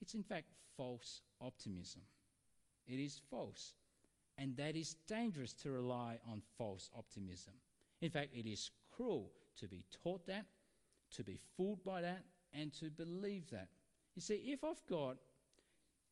it's 0.00 0.14
in 0.14 0.22
fact 0.22 0.48
false 0.76 1.22
optimism. 1.40 2.02
It 2.86 3.00
is 3.00 3.20
false. 3.30 3.74
And 4.36 4.56
that 4.56 4.76
is 4.76 4.96
dangerous 5.06 5.52
to 5.54 5.70
rely 5.70 6.18
on 6.28 6.42
false 6.58 6.90
optimism. 6.96 7.54
In 8.00 8.10
fact, 8.10 8.30
it 8.34 8.46
is 8.46 8.70
cruel 8.90 9.30
to 9.60 9.68
be 9.68 9.84
taught 10.02 10.26
that, 10.26 10.46
to 11.12 11.22
be 11.22 11.38
fooled 11.56 11.84
by 11.84 12.00
that, 12.02 12.24
and 12.52 12.72
to 12.74 12.90
believe 12.90 13.48
that. 13.50 13.68
You 14.16 14.22
see, 14.22 14.34
if 14.46 14.64
I've 14.64 14.84
got 14.88 15.16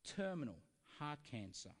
terminal 0.05 0.55
heart 1.03 1.19
cancer, 1.29 1.71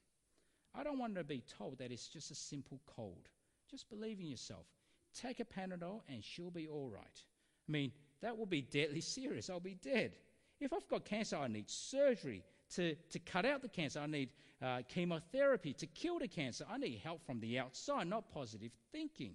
I 0.75 0.83
don't 0.83 0.99
want 0.99 1.15
to 1.15 1.23
be 1.23 1.43
told 1.57 1.77
that 1.79 1.91
it's 1.91 2.07
just 2.07 2.31
a 2.31 2.35
simple 2.35 2.79
cold. 2.85 3.29
Just 3.69 3.89
believe 3.89 4.19
in 4.19 4.27
yourself. 4.27 4.65
Take 5.13 5.39
a 5.39 5.45
Panadol 5.45 6.01
and 6.09 6.23
she'll 6.23 6.51
be 6.51 6.67
all 6.67 6.89
right. 6.89 7.23
I 7.67 7.71
mean, 7.71 7.91
that 8.21 8.37
will 8.37 8.45
be 8.45 8.61
deadly 8.61 9.01
serious. 9.17 9.49
I'll 9.49 9.59
be 9.59 9.75
dead. 9.75 10.13
If 10.59 10.73
I've 10.73 10.87
got 10.87 11.05
cancer, 11.05 11.37
I 11.37 11.47
need 11.47 11.69
surgery 11.69 12.43
to, 12.75 12.95
to 12.95 13.19
cut 13.19 13.45
out 13.45 13.61
the 13.61 13.69
cancer. 13.69 13.99
I 13.99 14.07
need 14.07 14.29
uh, 14.61 14.81
chemotherapy 14.87 15.73
to 15.73 15.87
kill 15.87 16.19
the 16.19 16.27
cancer. 16.27 16.65
I 16.69 16.77
need 16.77 16.99
help 17.03 17.25
from 17.25 17.39
the 17.39 17.59
outside, 17.59 18.07
not 18.07 18.31
positive 18.31 18.71
thinking. 18.91 19.33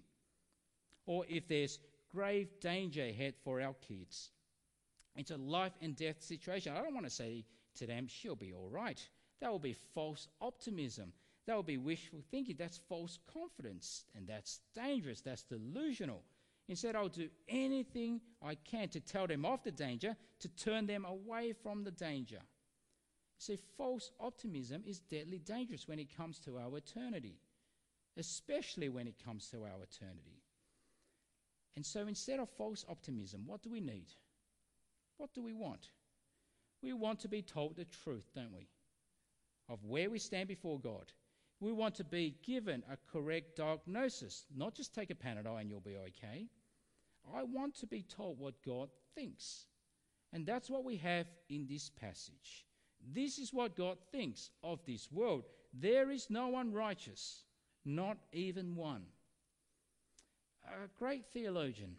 Or 1.07 1.25
if 1.29 1.49
there's 1.49 1.79
grave 2.13 2.49
danger 2.61 3.03
ahead 3.03 3.35
for 3.45 3.61
our 3.61 3.75
kids, 3.87 4.31
it's 5.17 5.31
a 5.31 5.37
life 5.37 5.73
and 5.83 5.97
death 5.97 6.23
situation. 6.23 6.73
I 6.77 6.83
don't 6.83 6.95
want 6.95 7.07
to 7.07 7.13
say 7.13 7.45
to 7.77 7.87
them, 7.87 8.07
she'll 8.09 8.37
be 8.37 8.53
all 8.53 8.69
right. 8.71 9.01
That 9.41 9.51
will 9.51 9.59
be 9.59 9.77
false 9.95 10.29
optimism. 10.41 11.13
That 11.47 11.57
will 11.57 11.63
be 11.63 11.79
wishful 11.79 12.21
thinking. 12.31 12.57
That's 12.59 12.81
false 12.89 13.19
confidence. 13.33 14.05
And 14.17 14.27
that's 14.27 14.61
dangerous. 14.75 15.21
That's 15.21 15.43
delusional. 15.43 16.23
Instead, 16.69 16.97
I'll 16.97 17.09
do 17.09 17.29
anything 17.49 18.21
I 18.43 18.55
can 18.57 18.89
to 18.89 19.01
tell 19.01 19.27
them 19.27 19.47
of 19.47 19.63
the 19.63 19.71
danger, 19.71 20.17
to 20.41 20.49
turn 20.49 20.87
them 20.87 21.07
away 21.07 21.55
from 21.63 21.85
the 21.85 21.91
danger. 21.91 22.41
See, 23.39 23.57
false 23.77 24.11
optimism 24.21 24.83
is 24.87 24.99
deadly 24.99 25.39
dangerous 25.39 25.89
when 25.89 25.99
it 25.99 26.15
comes 26.15 26.39
to 26.41 26.59
our 26.59 26.77
eternity, 26.77 27.37
especially 28.17 28.89
when 28.89 29.07
it 29.07 29.25
comes 29.25 29.47
to 29.51 29.63
our 29.63 29.83
eternity. 29.83 30.43
And 31.77 31.87
so 31.87 32.09
instead 32.09 32.41
of 32.41 32.51
false 32.51 32.85
optimism, 32.89 33.45
what 33.47 33.63
do 33.63 33.71
we 33.71 33.81
need? 33.81 34.09
What 35.17 35.33
do 35.33 35.43
we 35.43 35.55
want? 35.55 35.91
We 36.83 36.93
want 36.93 37.21
to 37.21 37.29
be 37.29 37.41
told 37.41 37.77
the 37.77 37.85
truth, 37.85 38.29
don't 38.35 38.53
we? 38.53 38.67
Of 39.69 39.85
where 39.85 40.11
we 40.11 40.19
stand 40.19 40.49
before 40.49 40.81
God. 40.81 41.13
We 41.61 41.73
want 41.73 41.95
to 41.97 42.05
be 42.05 42.37
given 42.45 42.83
a 42.91 42.97
correct 43.11 43.57
diagnosis, 43.57 44.47
not 44.55 44.75
just 44.75 44.95
take 44.95 45.11
a 45.11 45.15
Panadol 45.15 45.61
and 45.61 45.69
you'll 45.69 45.81
be 45.81 45.97
okay. 45.97 46.47
I 47.35 47.43
want 47.43 47.75
to 47.81 47.87
be 47.87 48.03
told 48.03 48.39
what 48.39 48.63
God 48.65 48.89
thinks. 49.15 49.67
And 50.33 50.47
that's 50.47 50.71
what 50.71 50.85
we 50.85 50.97
have 50.99 51.27
in 51.49 51.67
this 51.67 51.91
passage. 51.91 52.67
This 53.13 53.39
is 53.39 53.53
what 53.53 53.77
God 53.77 53.99
thinks 54.13 54.51
of 54.63 54.81
this 54.87 55.11
world. 55.11 55.45
There 55.73 56.11
is 56.11 56.31
no 56.31 56.49
one 56.49 56.73
righteous, 56.73 57.45
not 57.85 58.19
even 58.33 58.77
one. 58.77 59.03
A 60.65 60.89
great 60.99 61.25
theologian, 61.33 61.97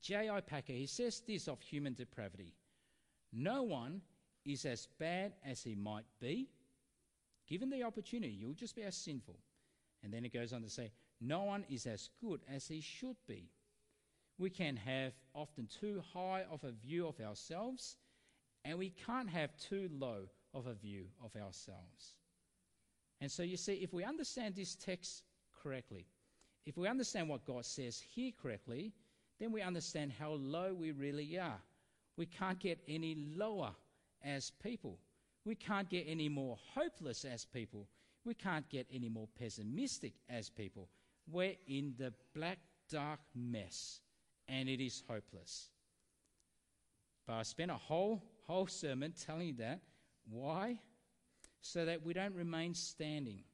J.I. 0.00 0.40
Packer, 0.42 0.72
he 0.72 0.86
says 0.86 1.22
this 1.26 1.48
of 1.48 1.60
human 1.60 1.94
depravity 1.94 2.54
No 3.32 3.62
one 3.62 4.02
is 4.44 4.64
as 4.64 4.88
bad 4.98 5.32
as 5.44 5.62
he 5.62 5.74
might 5.74 6.04
be. 6.20 6.48
Given 7.50 7.68
the 7.68 7.82
opportunity, 7.82 8.32
you'll 8.32 8.54
just 8.54 8.76
be 8.76 8.82
as 8.82 8.96
sinful. 8.96 9.36
And 10.02 10.14
then 10.14 10.24
it 10.24 10.32
goes 10.32 10.52
on 10.52 10.62
to 10.62 10.70
say, 10.70 10.92
No 11.20 11.42
one 11.42 11.64
is 11.68 11.86
as 11.86 12.08
good 12.24 12.40
as 12.50 12.68
he 12.68 12.80
should 12.80 13.16
be. 13.26 13.50
We 14.38 14.48
can 14.48 14.76
have 14.76 15.12
often 15.34 15.66
too 15.66 16.02
high 16.14 16.44
of 16.50 16.64
a 16.64 16.72
view 16.72 17.06
of 17.06 17.20
ourselves 17.20 17.96
and 18.64 18.78
we 18.78 18.90
can't 18.90 19.28
have 19.28 19.56
too 19.56 19.88
low 19.92 20.28
of 20.54 20.66
a 20.66 20.74
view 20.74 21.06
of 21.24 21.34
ourselves. 21.36 22.14
And 23.20 23.30
so 23.30 23.42
you 23.42 23.56
see, 23.56 23.74
if 23.74 23.92
we 23.92 24.04
understand 24.04 24.54
this 24.54 24.74
text 24.74 25.22
correctly, 25.62 26.06
if 26.66 26.76
we 26.76 26.88
understand 26.88 27.28
what 27.28 27.44
God 27.44 27.64
says 27.64 28.02
here 28.14 28.32
correctly, 28.40 28.92
then 29.38 29.52
we 29.52 29.62
understand 29.62 30.12
how 30.12 30.32
low 30.32 30.74
we 30.74 30.92
really 30.92 31.38
are. 31.38 31.60
We 32.16 32.26
can't 32.26 32.58
get 32.58 32.78
any 32.86 33.14
lower 33.36 33.72
as 34.22 34.50
people. 34.62 34.98
We 35.44 35.54
can't 35.54 35.88
get 35.88 36.04
any 36.06 36.28
more 36.28 36.56
hopeless 36.74 37.24
as 37.24 37.44
people. 37.44 37.88
We 38.24 38.34
can't 38.34 38.68
get 38.68 38.86
any 38.92 39.08
more 39.08 39.28
pessimistic 39.38 40.14
as 40.28 40.50
people. 40.50 40.88
We're 41.30 41.56
in 41.66 41.94
the 41.98 42.12
black, 42.34 42.58
dark 42.90 43.20
mess, 43.34 44.00
and 44.48 44.68
it 44.68 44.84
is 44.84 45.02
hopeless. 45.08 45.70
But 47.26 47.34
I 47.34 47.42
spent 47.42 47.70
a 47.70 47.76
whole, 47.76 48.22
whole 48.46 48.66
sermon 48.66 49.14
telling 49.24 49.48
you 49.48 49.56
that. 49.58 49.80
Why? 50.28 50.78
So 51.62 51.84
that 51.84 52.04
we 52.04 52.12
don't 52.12 52.34
remain 52.34 52.74
standing. 52.74 53.44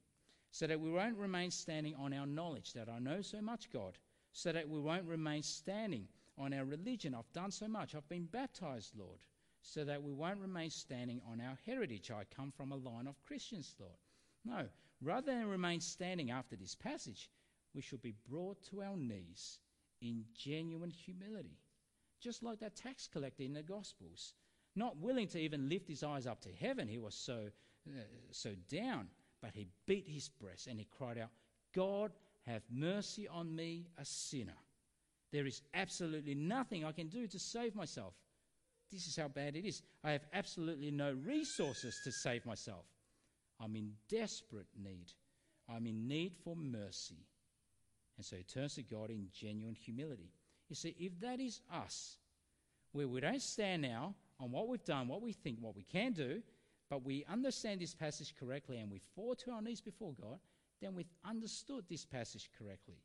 So 0.51 0.66
that 0.66 0.80
we 0.80 0.91
won't 0.91 1.16
remain 1.16 1.51
standing 1.51 1.95
on 1.97 2.12
our 2.12 2.26
knowledge 2.26 2.72
that 2.72 2.89
I 2.89 2.99
know 2.99 3.20
so 3.20 3.41
much 3.41 3.70
God. 3.70 3.99
So 4.32 4.53
that 4.53 4.68
we 4.68 4.80
won't 4.80 5.05
remain 5.05 5.43
standing 5.43 6.09
on 6.39 6.53
our 6.53 6.64
religion. 6.64 7.14
I've 7.14 7.32
done 7.32 7.51
so 7.51 7.68
much. 7.68 7.95
I've 7.95 8.09
been 8.09 8.24
baptized, 8.24 8.93
Lord. 8.97 9.18
So 9.69 9.85
that 9.85 10.01
we 10.01 10.12
won't 10.12 10.39
remain 10.39 10.71
standing 10.71 11.21
on 11.29 11.41
our 11.41 11.59
heritage. 11.67 12.12
I 12.12 12.23
come 12.35 12.53
from 12.53 12.71
a 12.71 12.77
line 12.77 13.09
of 13.09 13.21
Christians, 13.27 13.75
Lord. 13.81 13.99
No. 14.45 14.69
Rather 15.03 15.33
than 15.33 15.49
remain 15.49 15.81
standing 15.81 16.31
after 16.31 16.55
this 16.55 16.77
passage, 16.77 17.29
we 17.75 17.83
should 17.83 18.01
be 18.01 18.14
brought 18.31 18.62
to 18.71 18.83
our 18.83 18.97
knees 18.97 19.59
in 20.01 20.25
genuine 20.35 20.91
humility. 20.91 21.59
Just 22.21 22.45
like 22.45 22.61
that 22.61 22.77
tax 22.77 23.09
collector 23.09 23.43
in 23.43 23.55
the 23.55 23.62
Gospels. 23.62 24.35
Not 24.77 24.99
willing 24.99 25.27
to 25.29 25.41
even 25.41 25.69
lift 25.69 25.89
his 25.89 26.05
eyes 26.05 26.29
up 26.29 26.41
to 26.43 26.53
heaven. 26.53 26.87
He 26.87 26.99
was 26.99 27.17
so, 27.17 27.51
uh, 27.89 28.03
so 28.31 28.55
down. 28.71 29.09
But 29.43 29.51
he 29.55 29.67
beat 29.87 30.07
his 30.09 30.29
breast 30.29 30.69
and 30.69 30.79
he 30.79 30.87
cried 30.97 31.19
out, 31.19 31.31
God, 31.75 32.12
have 32.47 32.62
mercy 32.71 33.27
on 33.27 33.55
me, 33.55 33.89
a 33.99 34.05
sinner. 34.05 34.57
There 35.33 35.47
is 35.47 35.61
absolutely 35.75 36.37
nothing 36.37 36.85
I 36.85 36.93
can 36.93 37.09
do 37.09 37.27
to 37.27 37.39
save 37.39 37.75
myself. 37.75 38.14
This 38.91 39.07
is 39.07 39.16
how 39.16 39.28
bad 39.28 39.57
it 39.57 39.66
is. 39.66 39.82
I 40.05 40.12
have 40.12 40.26
absolutely 40.32 40.91
no 40.91 41.12
resources 41.12 42.01
to 42.05 42.12
save 42.12 42.47
myself. 42.47 42.84
I'm 43.61 43.74
in 43.76 43.93
desperate 44.09 44.68
need. 44.80 45.12
I'm 45.68 45.87
in 45.87 46.07
need 46.07 46.34
for 46.45 46.55
mercy. 46.55 47.26
And 48.16 48.24
so 48.24 48.37
he 48.37 48.45
turns 48.45 48.74
to 48.76 48.82
God 48.82 49.11
in 49.11 49.28
genuine 49.32 49.74
humility. 49.74 50.30
You 50.68 50.76
see, 50.76 50.95
if 50.99 51.18
that 51.20 51.41
is 51.41 51.61
us, 51.72 52.18
where 52.93 53.09
we 53.09 53.20
don't 53.20 53.43
stand 53.43 53.82
now 53.82 54.14
on 54.41 54.51
what 54.51 54.68
we've 54.68 54.84
done, 54.84 55.09
what 55.09 55.22
we 55.22 55.32
think, 55.32 55.59
what 55.61 55.76
we 55.76 55.82
can 55.82 56.12
do, 56.12 56.43
but 56.89 57.05
we 57.05 57.24
understand 57.28 57.80
this 57.80 57.95
passage 57.95 58.34
correctly 58.39 58.78
and 58.78 58.91
we 58.91 59.01
fall 59.14 59.34
to 59.34 59.51
our 59.51 59.62
knees 59.62 59.80
before 59.80 60.14
God, 60.20 60.39
then 60.80 60.95
we've 60.95 61.12
understood 61.24 61.84
this 61.89 62.05
passage 62.05 62.51
correctly. 62.59 62.97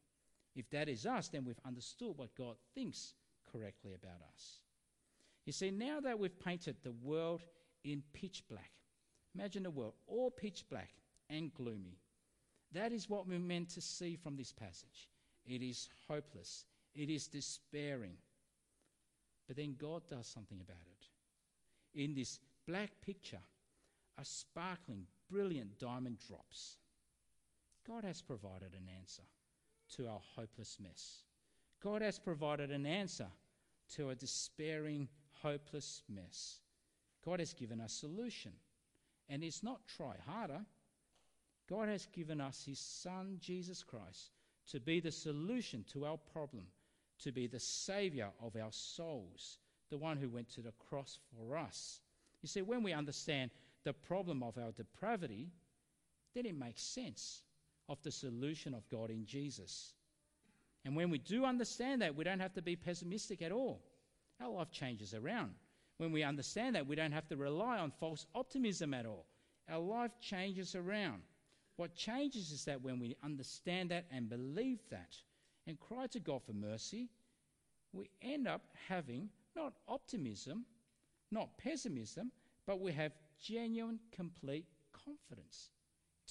If 0.55 0.69
that 0.71 0.89
is 0.89 1.05
us, 1.05 1.29
then 1.29 1.45
we've 1.45 1.59
understood 1.65 2.17
what 2.17 2.36
God 2.36 2.55
thinks 2.75 3.13
correctly 3.51 3.93
about 3.93 4.21
us. 4.34 4.59
You 5.46 5.54
see, 5.54 5.72
now 5.72 6.00
that 6.02 6.20
we've 6.20 6.39
painted 6.39 6.78
the 6.84 6.92
world 6.92 7.42
in 7.84 8.04
pitch 8.14 8.44
black, 8.50 8.72
imagine 9.36 9.64
the 9.64 9.72
world 9.72 9.94
all 10.08 10.30
pitch 10.30 10.66
black 10.70 10.92
and 11.30 11.54
gloomy. 11.54 11.98
That 12.74 12.92
is 12.92 13.10
what 13.10 13.28
we're 13.28 13.39
meant 13.39 13.70
to 13.70 13.82
see 13.82 14.16
from 14.16 14.36
this 14.38 14.54
passage. 14.54 15.10
It 15.46 15.62
is 15.62 15.89
hopeless, 16.08 16.66
it 16.94 17.10
is 17.10 17.28
despairing. 17.28 18.18
But 19.48 19.58
then 19.58 19.76
God 19.78 20.04
does 20.10 20.28
something 20.28 20.62
about 20.62 20.86
it. 20.88 22.00
In 22.02 22.14
this 22.14 22.39
black 22.68 22.92
picture, 23.02 23.42
a 24.18 24.24
sparkling, 24.24 25.08
brilliant 25.30 25.80
diamond 25.80 26.20
drops. 26.26 26.78
God 27.86 28.04
has 28.04 28.22
provided 28.22 28.74
an 28.74 28.88
answer 29.00 29.24
to 29.96 30.08
our 30.08 30.22
hopeless 30.36 30.78
mess. 30.80 31.24
God 31.84 32.02
has 32.02 32.20
provided 32.20 32.72
an 32.72 32.86
answer 32.86 33.28
to 33.96 34.12
a 34.12 34.16
despairing, 34.16 35.10
hopeless 35.42 36.04
mess. 36.10 36.60
God 37.24 37.39
has 37.39 37.54
given 37.54 37.80
us 37.82 37.94
solution. 37.94 38.52
And 39.30 39.44
it's 39.44 39.64
not 39.64 39.88
try 39.88 40.16
harder. 40.28 40.62
God 41.70 41.88
has 41.88 42.06
given 42.08 42.42
us 42.42 42.64
his 42.66 42.80
son 42.80 43.38
Jesus 43.39 43.84
Christ 43.84 44.32
to 44.72 44.80
be 44.80 45.00
the 45.00 45.12
solution 45.12 45.86
to 45.94 46.06
our 46.06 46.18
problem, 46.18 46.66
to 47.20 47.32
be 47.32 47.48
the 47.48 47.60
savior 47.60 48.30
of 48.42 48.56
our 48.56 48.72
souls, 48.72 49.58
the 49.89 49.98
one 49.98 50.18
who 50.18 50.30
went 50.30 50.50
to 50.50 50.62
the 50.62 50.74
cross 50.89 51.18
for 51.30 51.58
us. 51.58 52.02
You 52.42 52.48
see, 52.48 52.62
when 52.62 52.84
we 52.84 52.94
understand 52.94 53.52
the 53.84 53.94
problem 53.94 54.44
of 54.44 54.58
our 54.58 54.72
depravity, 54.72 55.50
then 56.34 56.46
it 56.46 56.58
makes 56.58 56.82
sense 56.82 57.44
of 57.89 58.02
the 58.04 58.12
solution 58.12 58.74
of 58.74 58.88
God 58.89 59.10
in 59.10 59.26
Jesus. 59.26 59.94
And 60.84 60.96
when 60.96 61.10
we 61.10 61.20
do 61.20 61.46
understand 61.46 62.02
that, 62.02 62.16
we 62.16 62.24
don't 62.24 62.39
have 62.39 62.54
to 62.54 62.62
be 62.62 62.76
pessimistic 62.76 63.42
at 63.42 63.52
all. 63.52 63.82
Our 64.42 64.50
life 64.50 64.72
changes 64.72 65.14
around. 65.14 65.52
When 65.98 66.12
we 66.12 66.24
understand 66.24 66.76
that, 66.76 66.88
we 66.88 66.96
don't 66.96 67.12
have 67.12 67.28
to 67.28 67.38
rely 67.38 67.78
on 67.78 67.92
false 67.92 68.26
optimism 68.34 68.94
at 68.94 69.06
all. 69.06 69.26
Our 69.70 69.80
life 69.80 70.12
changes 70.20 70.76
around. 70.76 71.22
What 71.76 71.96
changes 71.96 72.52
is 72.52 72.66
that 72.66 72.82
when 72.82 73.00
we 73.00 73.16
understand 73.24 73.92
that 73.92 74.06
and 74.12 74.30
believe 74.30 74.80
that 74.89 75.16
and 75.68 75.80
cry 75.80 76.08
to 76.08 76.20
God 76.20 76.42
for 76.44 76.54
mercy, 76.54 77.10
we 77.94 78.10
end 78.22 78.48
up 78.48 78.64
having 78.88 79.30
not 79.56 79.74
optimism, 79.88 80.66
not 81.32 81.58
pessimism, 81.58 82.32
but 82.66 82.80
we 82.80 82.92
have 82.94 83.12
genuine, 83.39 84.00
complete 84.12 84.66
confidence. 84.92 85.72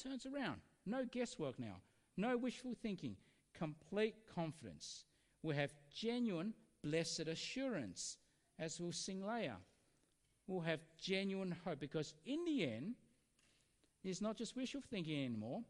Turns 0.01 0.27
around. 0.27 0.61
No 0.87 1.05
guesswork 1.05 1.59
now. 1.59 1.77
No 2.17 2.37
wishful 2.37 2.75
thinking. 2.83 3.17
Complete 3.55 4.15
confidence. 4.35 5.05
We 5.43 5.55
have 5.57 5.73
genuine, 5.95 6.55
blessed 6.83 7.28
assurance, 7.28 8.16
as 8.59 8.81
we'll 8.81 8.93
sing 8.93 9.24
later. 9.24 9.57
We'll 10.47 10.61
have 10.61 10.81
genuine 10.99 11.57
hope 11.64 11.81
because 11.81 12.14
in 12.24 12.45
the 12.45 12.64
end, 12.64 12.95
it's 14.03 14.20
not 14.20 14.37
just 14.37 14.57
wishful 14.57 14.81
thinking 14.91 15.24
anymore. 15.24 15.62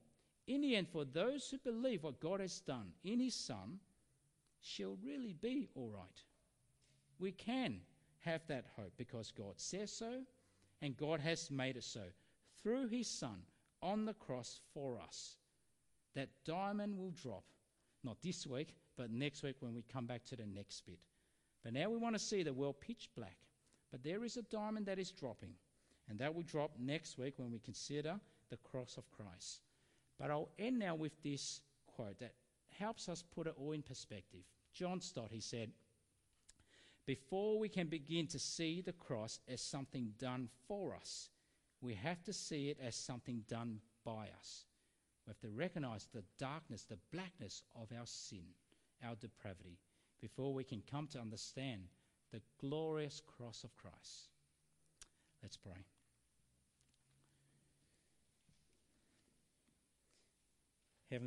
In 0.46 0.62
the 0.62 0.76
end, 0.76 0.88
for 0.88 1.04
those 1.04 1.48
who 1.50 1.58
believe 1.58 2.02
what 2.02 2.20
God 2.20 2.40
has 2.40 2.60
done 2.60 2.92
in 3.04 3.20
His 3.20 3.34
Son, 3.34 3.78
shall 4.60 4.96
really 5.04 5.34
be 5.40 5.68
all 5.74 5.90
right. 5.92 6.22
We 7.18 7.32
can 7.32 7.80
have 8.20 8.46
that 8.48 8.66
hope 8.76 8.92
because 8.96 9.32
God 9.32 9.54
says 9.56 9.92
so 9.92 10.20
and 10.82 10.96
God 10.96 11.20
has 11.20 11.50
made 11.50 11.76
it 11.76 11.84
so 11.84 12.02
through 12.62 12.88
His 12.88 13.08
Son 13.08 13.42
on 13.82 14.04
the 14.04 14.14
cross 14.14 14.60
for 14.72 14.98
us. 15.00 15.36
That 16.14 16.28
diamond 16.44 16.96
will 16.96 17.12
drop, 17.12 17.44
not 18.02 18.20
this 18.22 18.46
week, 18.46 18.74
but 19.00 19.10
next 19.10 19.42
week 19.42 19.56
when 19.60 19.74
we 19.74 19.82
come 19.90 20.04
back 20.04 20.26
to 20.26 20.36
the 20.36 20.44
next 20.44 20.84
bit. 20.84 20.98
But 21.64 21.72
now 21.72 21.88
we 21.88 21.96
want 21.96 22.14
to 22.16 22.18
see 22.18 22.42
the 22.42 22.52
world 22.52 22.82
pitch 22.82 23.08
black. 23.16 23.38
But 23.90 24.04
there 24.04 24.24
is 24.24 24.36
a 24.36 24.42
diamond 24.42 24.84
that 24.86 24.98
is 24.98 25.10
dropping, 25.10 25.54
and 26.10 26.18
that 26.18 26.34
will 26.34 26.42
drop 26.42 26.72
next 26.78 27.16
week 27.16 27.38
when 27.38 27.50
we 27.50 27.60
consider 27.60 28.20
the 28.50 28.58
cross 28.58 28.98
of 28.98 29.10
Christ. 29.10 29.62
But 30.18 30.30
I'll 30.30 30.50
end 30.58 30.80
now 30.80 30.96
with 30.96 31.12
this 31.22 31.62
quote 31.86 32.18
that 32.18 32.34
helps 32.78 33.08
us 33.08 33.24
put 33.34 33.46
it 33.46 33.54
all 33.56 33.72
in 33.72 33.80
perspective. 33.80 34.42
John 34.74 35.00
Stott, 35.00 35.30
he 35.30 35.40
said, 35.40 35.70
Before 37.06 37.58
we 37.58 37.70
can 37.70 37.86
begin 37.86 38.26
to 38.26 38.38
see 38.38 38.82
the 38.82 38.92
cross 38.92 39.40
as 39.48 39.62
something 39.62 40.12
done 40.18 40.50
for 40.68 40.94
us, 40.94 41.30
we 41.80 41.94
have 41.94 42.22
to 42.24 42.34
see 42.34 42.68
it 42.68 42.76
as 42.86 42.96
something 42.96 43.44
done 43.48 43.80
by 44.04 44.28
us. 44.38 44.66
We 45.26 45.30
have 45.30 45.40
to 45.40 45.48
recognize 45.48 46.06
the 46.12 46.24
darkness, 46.38 46.84
the 46.84 46.98
blackness 47.10 47.62
of 47.74 47.88
our 47.98 48.04
sin, 48.04 48.44
our 49.06 49.14
depravity, 49.16 49.78
before 50.20 50.52
we 50.52 50.64
can 50.64 50.82
come 50.90 51.06
to 51.08 51.18
understand 51.18 51.82
the 52.32 52.40
glorious 52.60 53.20
cross 53.20 53.64
of 53.64 53.76
Christ. 53.76 54.28
Let's 55.42 55.56
pray. 55.56 55.84